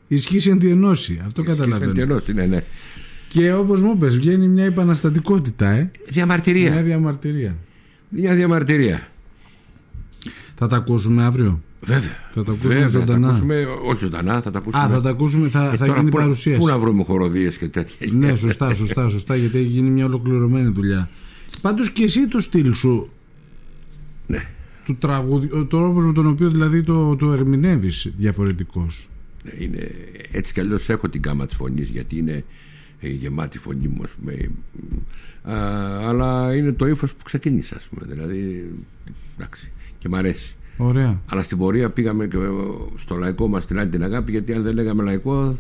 ισχύει 0.09 0.51
αντιενώση. 0.51 1.22
Αυτό 1.27 1.42
καταλαβαίνω. 1.42 1.90
Εντελώς 1.90 2.29
είναι, 2.29 2.46
ναι. 2.46 2.62
Και 3.29 3.53
όπως 3.53 3.83
μου 3.83 3.93
είπες, 3.97 4.17
βγαίνει 4.17 4.49
μια 4.49 4.64
επαναστατικότητα, 4.64 5.69
ε. 5.71 5.91
Διαμαρτυρία. 6.09 6.71
Μια 6.73 6.83
διαμαρτυρία. 6.83 7.57
Μια 8.09 8.35
διαμαρτυρία. 8.35 9.09
Θα 10.55 10.67
τα 10.67 10.77
ακούσουμε 10.77 11.25
αύριο; 11.25 11.62
Βέβαια. 11.81 12.17
Θα 12.33 12.43
τα 12.43 12.53
ακούσουμε 12.53 12.73
Βέβαια, 12.73 12.87
ζωντανά. 12.87 13.14
Θα 13.17 13.21
τα 13.21 13.29
ακούσουμε, 13.29 13.67
όχι 13.85 13.99
ζωντανά, 13.99 14.41
θα 14.41 14.51
τα 14.51 14.59
ακούσουμε. 14.59 14.83
Α, 14.85 14.88
θα 14.88 15.01
τα 15.01 15.11
ακούσουμε, 15.11 15.49
θα, 15.49 15.64
Ε, 15.73 15.77
θα 15.77 15.87
τώρα 15.87 15.99
γίνει 15.99 16.11
πού- 16.11 16.19
παρουσίαση. 16.19 16.59
Πού 16.59 16.67
να 16.67 16.79
βρούμε 16.79 17.05
χοροδίες 17.05 17.57
και 17.59 17.69
τέτοια. 17.69 18.07
Ναι, 18.12 18.37
σωστά, 18.37 18.75
σωστά, 18.75 19.09
σωστά, 19.09 19.37
γιατί 19.37 19.59
έχει 19.59 19.67
γίνει 19.69 19.91
μια 19.91 20.05
ολοκληρωμένη 20.05 20.69
δουλειά. 20.71 21.09
Πάντως 21.61 21.91
και 21.91 22.03
εσύ 22.03 22.29
το 22.29 22.41
στυλ 22.41 22.73
σου 22.75 23.09
Ναι. 24.27 24.47
του 24.85 24.97
τραγούδι, 24.97 25.49
ο 25.53 25.64
τρόπος 25.64 26.07
με 26.07 26.12
τον 26.12 26.27
οποίο 26.27 26.51
δηλαδή 26.51 26.83
το, 26.83 27.17
το 27.17 27.33
ερμηνεύεις 27.33 28.12
διαφορετικός. 28.17 29.09
Ναι, 29.43 29.64
Είναι, 29.64 29.91
έτσι 30.33 30.53
κι 30.53 30.61
αλλιώς 30.61 30.88
έχω 30.88 31.09
την 31.09 31.23
κάμα 31.23 31.47
της 31.47 31.57
φωνής 31.57 31.88
γιατί 31.88 32.19
είναι 32.19 32.33
ε, 32.33 32.43
γεμάτη 33.01 33.59
φωνή 33.59 33.89
μου 33.89 34.03
ας 34.03 34.11
πούμε. 34.11 34.51
Α, 35.43 35.55
αλλά 36.09 36.55
είναι 36.55 36.73
το 36.73 36.87
ύφος 36.87 37.15
που 37.15 37.25
ξεκίνησα 37.25 37.77
ας 37.77 37.89
πούμε 37.89 38.15
δηλαδή 38.15 38.71
εντάξει 39.37 39.71
και 39.99 40.09
μ' 40.09 40.15
αρέσει 40.15 40.57
Ωραία. 40.77 41.21
αλλά 41.31 41.43
στην 41.43 41.59
πορεία 41.59 41.91
πήγαμε 41.91 42.27
και 42.27 42.37
στο 42.97 43.17
λαϊκό 43.17 43.49
μας 43.49 43.67
την 43.67 43.79
άλλη 43.79 43.89
την 43.89 44.03
αγάπη 44.05 44.31
γιατί 44.31 44.53
αν 44.53 44.63
δεν 44.63 44.75
λέγαμε 44.75 45.03
λαϊκό 45.03 45.57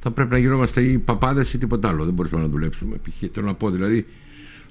θα 0.00 0.10
πρέπει 0.10 0.30
να 0.30 0.38
γινόμαστε 0.38 0.82
ή 0.82 0.98
παπάδες 0.98 1.52
ή 1.52 1.58
τίποτα 1.58 1.88
άλλο 1.88 2.04
δεν 2.04 2.14
μπορούσαμε 2.14 2.42
να 2.42 2.48
δουλέψουμε 2.48 2.96
π.χ. 2.96 3.30
θέλω 3.32 3.46
να 3.46 3.54
πω 3.54 3.70
δηλαδή 3.70 4.06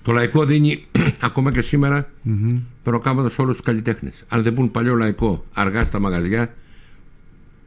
το 0.08 0.14
λαϊκό 0.14 0.46
δίνει 0.46 0.86
ακόμα 1.28 1.52
και 1.52 1.62
σήμερα 1.62 2.10
mm-hmm. 2.26 2.60
μεροκάματος 2.86 3.40
όλους 3.40 3.56
τους 3.56 3.66
καλλιτέχνες. 3.66 4.24
Αν 4.28 4.44
δεν 4.44 4.54
πούν 4.54 4.72
παλιό 4.72 4.96
λαϊκό 4.96 5.46
αργά 5.54 5.84
στα 5.84 6.00
μαγαζιά, 6.00 6.54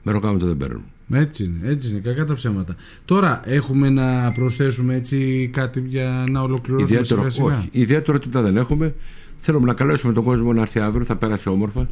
μεροκάματος 0.03 0.49
δεν 0.49 0.57
παίρνουν. 0.57 0.85
Έτσι 1.13 1.45
είναι, 1.45 1.71
έτσι 1.71 1.91
είναι, 1.91 1.99
κακά 1.99 2.25
τα 2.25 2.35
ψέματα. 2.35 2.77
Τώρα 3.05 3.41
έχουμε 3.45 3.91
να 3.91 4.33
προσθέσουμε 4.33 4.95
έτσι 4.95 5.51
κάτι 5.53 5.81
για 5.87 6.25
να 6.31 6.41
ολοκληρώσουμε 6.41 6.99
Ιδιαίτερο, 6.99 7.31
σιγά 7.31 7.31
σιγά; 7.31 7.59
όχι, 7.59 7.69
ιδιαίτερο 7.73 8.19
τίποτα 8.19 8.43
δεν 8.43 8.57
έχουμε. 8.57 8.95
Θέλουμε 9.39 9.67
να 9.67 9.75
καλέσουμε 9.75 10.13
τον 10.13 10.25
κόσμο 10.25 10.53
να 10.53 10.61
έρθει 10.61 10.81
αύριο, 10.81 11.05
θα 11.05 11.17
πέρασε 11.17 11.49
όμορφα, 11.49 11.89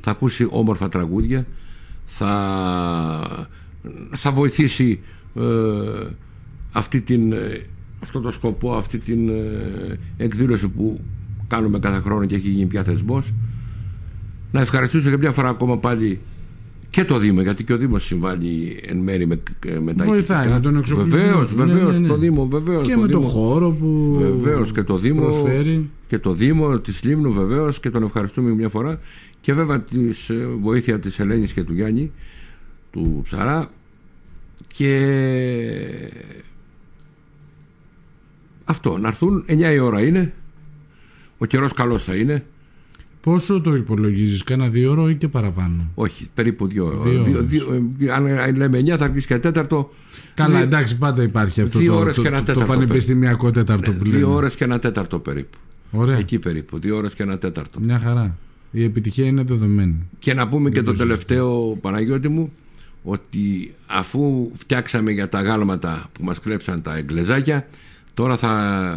θα 0.00 0.10
ακούσει 0.10 0.46
όμορφα 0.50 0.88
τραγούδια, 0.88 1.46
θα, 2.04 3.48
θα 4.10 4.32
βοηθήσει 4.32 5.00
ε, 5.34 5.42
αυτή 6.72 7.00
την, 7.00 7.32
ε, 7.32 7.62
αυτό 8.02 8.20
το 8.20 8.30
σκοπό, 8.30 8.74
αυτή 8.74 8.98
την 8.98 9.28
ε, 9.28 9.98
εκδήλωση 10.16 10.68
που 10.68 11.00
κάνουμε 11.46 11.78
κάθε 11.78 12.00
χρόνο 12.00 12.24
και 12.24 12.34
έχει 12.34 12.48
γίνει 12.48 12.66
πια 12.66 12.82
θεσμός. 12.82 13.32
Να 14.52 14.60
ευχαριστήσω 14.60 15.08
για 15.08 15.18
μια 15.18 15.32
φορά 15.32 15.48
ακόμα 15.48 15.78
πάλι 15.78 16.20
και 16.90 17.04
το 17.04 17.18
Δήμο, 17.18 17.40
γιατί 17.40 17.64
και 17.64 17.72
ο 17.72 17.76
Δήμος 17.76 18.04
συμβάλλει 18.04 18.80
εν 18.86 18.96
μέρη 18.96 19.26
με, 19.26 19.40
με 19.80 19.94
τα 19.94 20.04
Βοηθάει 20.04 20.38
ηχητικά. 20.38 20.54
με 20.54 20.60
τον 20.60 20.76
εξοπλισμό. 20.76 21.18
Βεβαίως, 21.18 21.50
του. 21.50 21.56
Ναι, 21.56 21.64
βεβαίως, 21.64 21.92
ναι, 21.92 21.98
ναι. 21.98 22.06
το 22.08 22.16
Δήμο, 22.16 22.46
βεβαίως. 22.48 22.86
Και 22.86 22.94
το 22.94 23.00
με 23.00 23.06
το 23.08 23.18
Δήμο. 23.18 23.30
χώρο 23.30 23.70
που 23.70 24.16
Βεβαίως 24.20 24.72
και 24.72 24.82
το 24.82 24.98
Δήμο. 24.98 25.20
προσφέρει. 25.20 25.90
Και 26.06 26.18
το 26.18 26.32
Δήμο 26.32 26.78
της 26.78 27.02
Λίμνου 27.02 27.32
βεβαίως 27.32 27.80
και 27.80 27.90
τον 27.90 28.02
ευχαριστούμε 28.02 28.50
μια 28.50 28.68
φορά. 28.68 29.00
Και 29.40 29.54
βέβαια 29.54 29.80
της 29.80 30.30
βοήθεια 30.60 30.98
της 30.98 31.18
Ελένης 31.18 31.52
και 31.52 31.62
του 31.62 31.74
Γιάννη, 31.74 32.12
του 32.90 33.20
Ψαρά. 33.24 33.70
Και 34.66 35.00
αυτό, 38.64 38.98
να 38.98 39.08
έρθουν 39.08 39.44
9 39.48 39.72
η 39.72 39.78
ώρα 39.78 40.00
είναι. 40.02 40.32
Ο 41.38 41.44
καιρός 41.46 41.72
καλός 41.72 42.04
θα 42.04 42.14
είναι. 42.14 42.44
Πόσο 43.20 43.60
το 43.60 43.74
υπολογίζεις, 43.74 44.44
κάνα 44.44 44.68
δύο 44.68 44.90
ώρο 44.90 45.08
ή 45.10 45.16
και 45.16 45.28
παραπάνω; 45.28 45.90
Όχι, 45.94 46.28
περίπου 46.34 46.66
δύο, 46.66 47.00
Δύο 47.02 47.22
δύο, 47.22 47.36
ώρες. 47.36 47.46
δύο- 47.46 47.90
ε, 48.00 48.12
αν 48.12 48.56
λέμε 48.56 48.78
9 48.78 48.96
θα 48.96 49.08
βγεις 49.08 49.26
και 49.26 49.38
τέταρτο. 49.38 49.90
Καλά, 50.34 50.54
Δύο- 50.56 50.64
εντάξει, 50.64 50.98
πάντα 50.98 51.22
υπάρχει 51.22 51.60
αυτό 51.60 51.78
δύο 51.78 51.92
το, 51.92 51.98
ώρες 51.98 52.14
το, 52.16 52.22
και 52.22 52.28
ένα 52.28 52.36
το, 52.38 52.44
το 52.44 52.52
τέταρτο 52.52 52.72
πανεπιστημιακό 52.72 53.50
τέταρτο 53.50 53.92
που 53.92 54.04
λέμε. 54.04 54.16
Δύο 54.16 54.32
ώρες 54.34 54.54
και 54.54 54.64
ένα 54.64 54.78
τέταρτο 54.78 55.18
περίπου. 55.18 55.58
Ωραία. 55.90 56.16
Εκεί 56.16 56.38
περίπου. 56.38 56.78
Δύο 56.78 56.96
ώρες 56.96 57.14
και 57.14 57.22
ένα 57.22 57.38
τέταρτο. 57.38 57.80
Μια 57.80 57.98
χαρά. 57.98 58.36
Η 58.70 58.84
επιτυχία 58.84 59.26
είναι 59.26 59.42
δεδομένη. 59.42 59.94
Και 60.18 60.34
να 60.34 60.48
πούμε 60.48 60.70
και 60.70 60.82
το 60.82 60.92
τελευταίο 60.92 61.78
Παναγιώτη 61.80 62.28
μου 62.28 62.52
ότι 63.02 63.74
αφού 63.86 64.50
φτιάξαμε 64.58 65.10
για 65.10 65.28
τα 65.28 65.42
γάλματα 65.42 66.06
που 66.12 66.24
μας 66.24 66.40
κλέψαν 66.40 66.82
τα 66.82 66.96
εγκλεζάκια 66.96 67.66
τώρα 68.14 68.36
θα, 68.36 68.96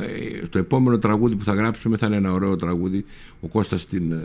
το 0.50 0.58
επόμενο 0.60 0.98
τραγούδι 0.98 1.36
που 1.36 1.44
θα 1.44 1.54
γράψουμε 1.54 1.98
θα 1.98 2.06
είναι 2.06 2.16
ένα 2.16 2.32
ωραίο 2.32 2.56
τραγούδι 2.56 3.06
ο 3.42 3.48
Κώστας 3.48 3.88
την, 3.88 4.12
ε, 4.12 4.18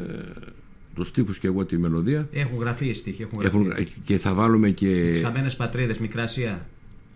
τους 0.94 1.09
στίχους 1.09 1.38
και 1.38 1.46
εγώ 1.46 1.64
τη 1.64 1.79
μελωδία 1.79 2.29
Έχουν 2.33 2.59
γραφεί 2.59 2.87
οι 2.88 2.94
στίχοι, 2.94 3.22
έχουν 3.22 3.40
γραφεί. 3.40 3.57
Έχουν, 3.57 3.87
και 4.05 4.18
θα 4.18 4.35
βάλουμε 4.35 4.70
και, 4.70 5.09
Τις 5.11 5.22
χαμένες 5.22 5.57
πατρίδες, 5.57 5.98
μικρά 5.98 6.22
Ασία. 6.22 6.66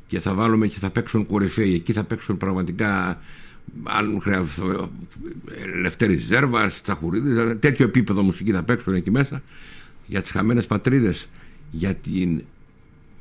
και 0.07 0.21
θα 0.21 0.35
βάλουμε 0.35 0.67
και 0.67 0.79
θα 0.79 0.91
παίξουν 0.91 1.27
κορυφαίοι 1.27 1.75
εκεί 1.75 1.93
θα 1.93 2.05
παίξουν 2.05 2.37
πραγματικά 2.37 3.19
αν 3.85 4.19
χρειάζεται 4.21 4.89
Λευτέρη 5.81 6.17
Ζέρβα, 6.17 6.67
Τσαχουρίδη, 6.83 7.57
τέτοιο 7.57 7.85
επίπεδο 7.85 8.23
μουσική 8.23 8.53
θα 8.53 8.63
παίξουν 8.63 8.95
εκεί 8.95 9.11
μέσα 9.11 9.43
για 10.07 10.23
τις 10.23 10.31
χαμένες 10.31 10.67
πατρίδες, 10.67 11.29
για 11.71 11.95
την 11.95 12.43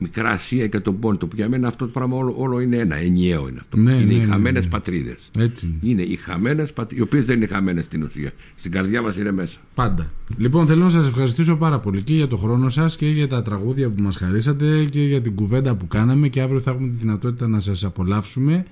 Μικρά 0.04 0.30
Ασία 0.30 0.68
και 0.68 0.80
τον 0.80 1.00
Πόντο. 1.00 1.28
Που 1.28 1.36
για 1.36 1.50
μένα 1.50 1.68
αυτό 1.68 1.86
το 1.86 1.92
πράγμα 1.92 2.18
όλο, 2.18 2.34
όλο 2.38 2.60
είναι 2.60 2.78
ένα, 2.78 2.96
ενιαίο 2.96 3.48
είναι 3.48 3.60
αυτό. 3.60 3.78
Ναι, 3.78 3.92
είναι 3.92 4.04
ναι, 4.04 4.14
οι 4.14 4.18
ναι, 4.18 4.26
χαμένες 4.26 4.64
ναι. 4.64 4.70
πατρίδες. 4.70 5.30
Έτσι. 5.38 5.66
είναι. 5.66 5.92
Είναι 5.92 6.02
οι 6.02 6.16
χαμένες 6.16 6.74
πατρίδε, 6.74 7.02
οι 7.02 7.04
οποίες 7.04 7.26
δεν 7.26 7.38
είναι 7.38 7.46
χαμένες 7.46 7.84
στην 7.84 8.04
ουσία. 8.04 8.32
Στην 8.56 8.72
καρδιά 8.72 9.02
μας 9.02 9.18
είναι 9.18 9.32
μέσα. 9.32 9.58
Πάντα. 9.74 10.12
Λοιπόν, 10.38 10.68
θέλω 10.68 10.84
να 10.84 10.90
σας 10.90 11.08
ευχαριστήσω 11.08 11.58
πάρα 11.58 11.80
πολύ 11.80 12.02
και 12.02 12.14
για 12.14 12.28
το 12.28 12.38
χρόνο 12.38 12.70
σας 12.70 12.96
και 12.96 13.08
για 13.08 13.28
τα 13.28 13.42
τραγούδια 13.42 13.90
που 13.90 14.04
μας 14.04 14.16
χαρίσατε 14.16 14.84
και 14.84 15.02
για 15.02 15.22
την 15.22 15.36
κουβέντα 15.36 15.76
που 15.76 15.88
κάναμε. 15.88 16.28
Και 16.28 16.42
αύριο 16.42 16.60
θα 16.60 16.72
έχουμε 16.72 16.88
τη 16.88 16.96
δυνατότητα 16.96 17.48
να 17.48 17.60
σας 17.60 17.84
απολαύσουμε. 17.84 18.66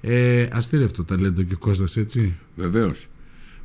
Ε, 0.00 0.46
αστήρευτο 0.52 1.04
ταλέντο 1.04 1.42
και 1.42 1.54
ο 1.54 1.58
Κώστας, 1.58 1.96
έτσι. 1.96 2.34
Βεβαίως. 2.56 3.08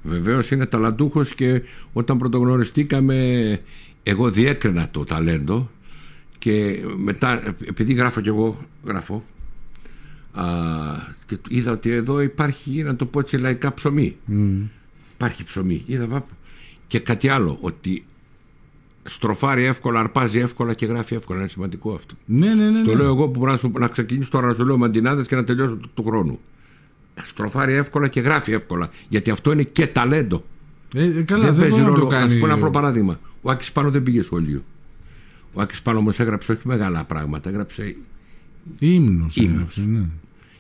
Βεβαίως 0.04 0.52
είναι 0.52 0.66
ταλαντούχος 0.66 1.36
και 1.36 1.62
όταν 1.94 2.18
πρωτογνωριστήκαμε, 2.18 3.60
εγώ 4.04 4.30
διέκρινα 4.30 4.90
το 4.92 5.04
ταλέντο 5.04 5.70
και 6.42 6.80
μετά, 6.98 7.56
επειδή 7.68 7.94
γράφω 7.94 8.22
κι 8.22 8.28
εγώ, 8.28 8.60
γράφω, 8.86 9.24
α, 10.34 10.44
και 11.26 11.38
είδα 11.50 11.72
ότι 11.72 11.90
εδώ 11.92 12.22
υπάρχει, 12.22 12.84
να 12.84 12.96
το 12.96 13.06
πω 13.06 13.20
έτσι, 13.20 13.38
λαϊκά 13.38 13.74
ψωμί. 13.74 14.16
Υπάρχει 15.14 15.44
ψωμί. 15.44 15.84
Είδα, 15.86 16.08
βα- 16.08 16.26
και 16.88 17.00
κάτι 17.00 17.28
άλλο, 17.30 17.58
ότι 17.62 18.06
στροφάρει 19.04 19.64
εύκολα, 19.64 20.00
αρπάζει 20.00 20.40
εύκολα 20.40 20.74
και 20.74 20.86
γράφει 20.86 21.16
εύκολα. 21.16 21.40
Είναι 21.40 21.48
σημαντικό 21.48 21.94
αυτό. 21.94 22.14
Ναι, 22.26 22.54
ναι, 22.54 22.70
ναι. 22.70 22.78
Στο 22.78 22.92
ναι. 22.92 22.98
λέω 22.98 23.06
εγώ 23.06 23.28
που 23.30 23.40
μπορώ 23.40 23.52
να, 23.52 23.58
σου, 23.58 23.72
να 23.80 23.88
ξεκινήσω 23.88 24.30
τώρα 24.32 24.48
να 24.48 24.54
σου 24.54 24.66
λέω 24.66 24.78
μαντινάδες 24.78 25.28
και 25.28 25.36
να 25.36 25.44
τελειώσω 25.44 25.76
του, 25.76 25.90
του 25.94 26.04
χρόνου. 26.04 26.40
Στροφάρει 27.26 27.74
εύκολα 27.74 28.08
και 28.08 28.20
γράφει 28.20 28.52
εύκολα. 28.52 28.90
Γιατί 29.10 29.30
αυτό 29.30 29.52
είναι 29.52 29.64
και 29.64 29.88
ταλέντο. 29.88 30.44
Ε, 30.96 31.18
ε, 31.18 31.22
καλά, 31.22 31.54
δεν, 31.54 31.70
μπορεί 31.70 31.82
να 31.82 31.88
το 31.88 31.94
Να 31.94 32.00
σου 32.00 32.08
κάνει. 32.08 32.40
πω 32.40 32.46
ένα 32.46 32.54
απλό 32.56 32.70
παράδειγμα. 32.70 33.20
Ο 33.42 33.52
Άκης 33.52 33.72
Πάνο 33.72 33.90
δεν 33.92 34.04
πήγε 34.04 34.22
σχολείο. 34.22 34.64
Ο 35.54 35.62
Άκης 35.62 35.82
Πάνο 35.82 36.00
όμω 36.00 36.10
έγραψε 36.18 36.52
όχι 36.52 36.68
μεγάλα 36.68 37.04
πράγματα. 37.04 37.50
Έγραψε. 37.50 37.96
Ύμνος 38.80 39.36
Ύμνος. 39.36 39.54
έγραψε, 39.54 39.82
ναι. 39.82 40.06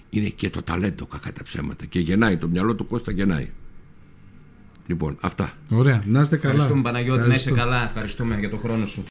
Είναι 0.09 0.27
και 0.27 0.49
το 0.49 0.61
ταλέντο 0.61 1.05
κακά 1.05 1.31
τα 1.33 1.43
ψέματα. 1.43 1.85
Και 1.85 1.99
γεννάει 1.99 2.37
το 2.37 2.47
μυαλό 2.47 2.75
του 2.75 2.87
Κώστα 2.87 3.11
γεννάει. 3.11 3.49
Λοιπόν, 4.87 5.17
αυτά. 5.21 5.53
Ωραία. 5.71 6.03
Να 6.07 6.21
είστε 6.21 6.37
καλά. 6.37 6.53
Ευχαριστούμε 6.53 6.81
Παναγιώτη, 6.83 7.19
να 7.27 7.33
είσαι 7.33 7.49
Ευχαριστώ. 7.49 7.63
καλά. 7.69 7.83
Ευχαριστούμε 7.85 8.39
για 8.39 8.49
τον 8.49 8.59
χρόνο 8.59 8.85
σου. 8.85 8.99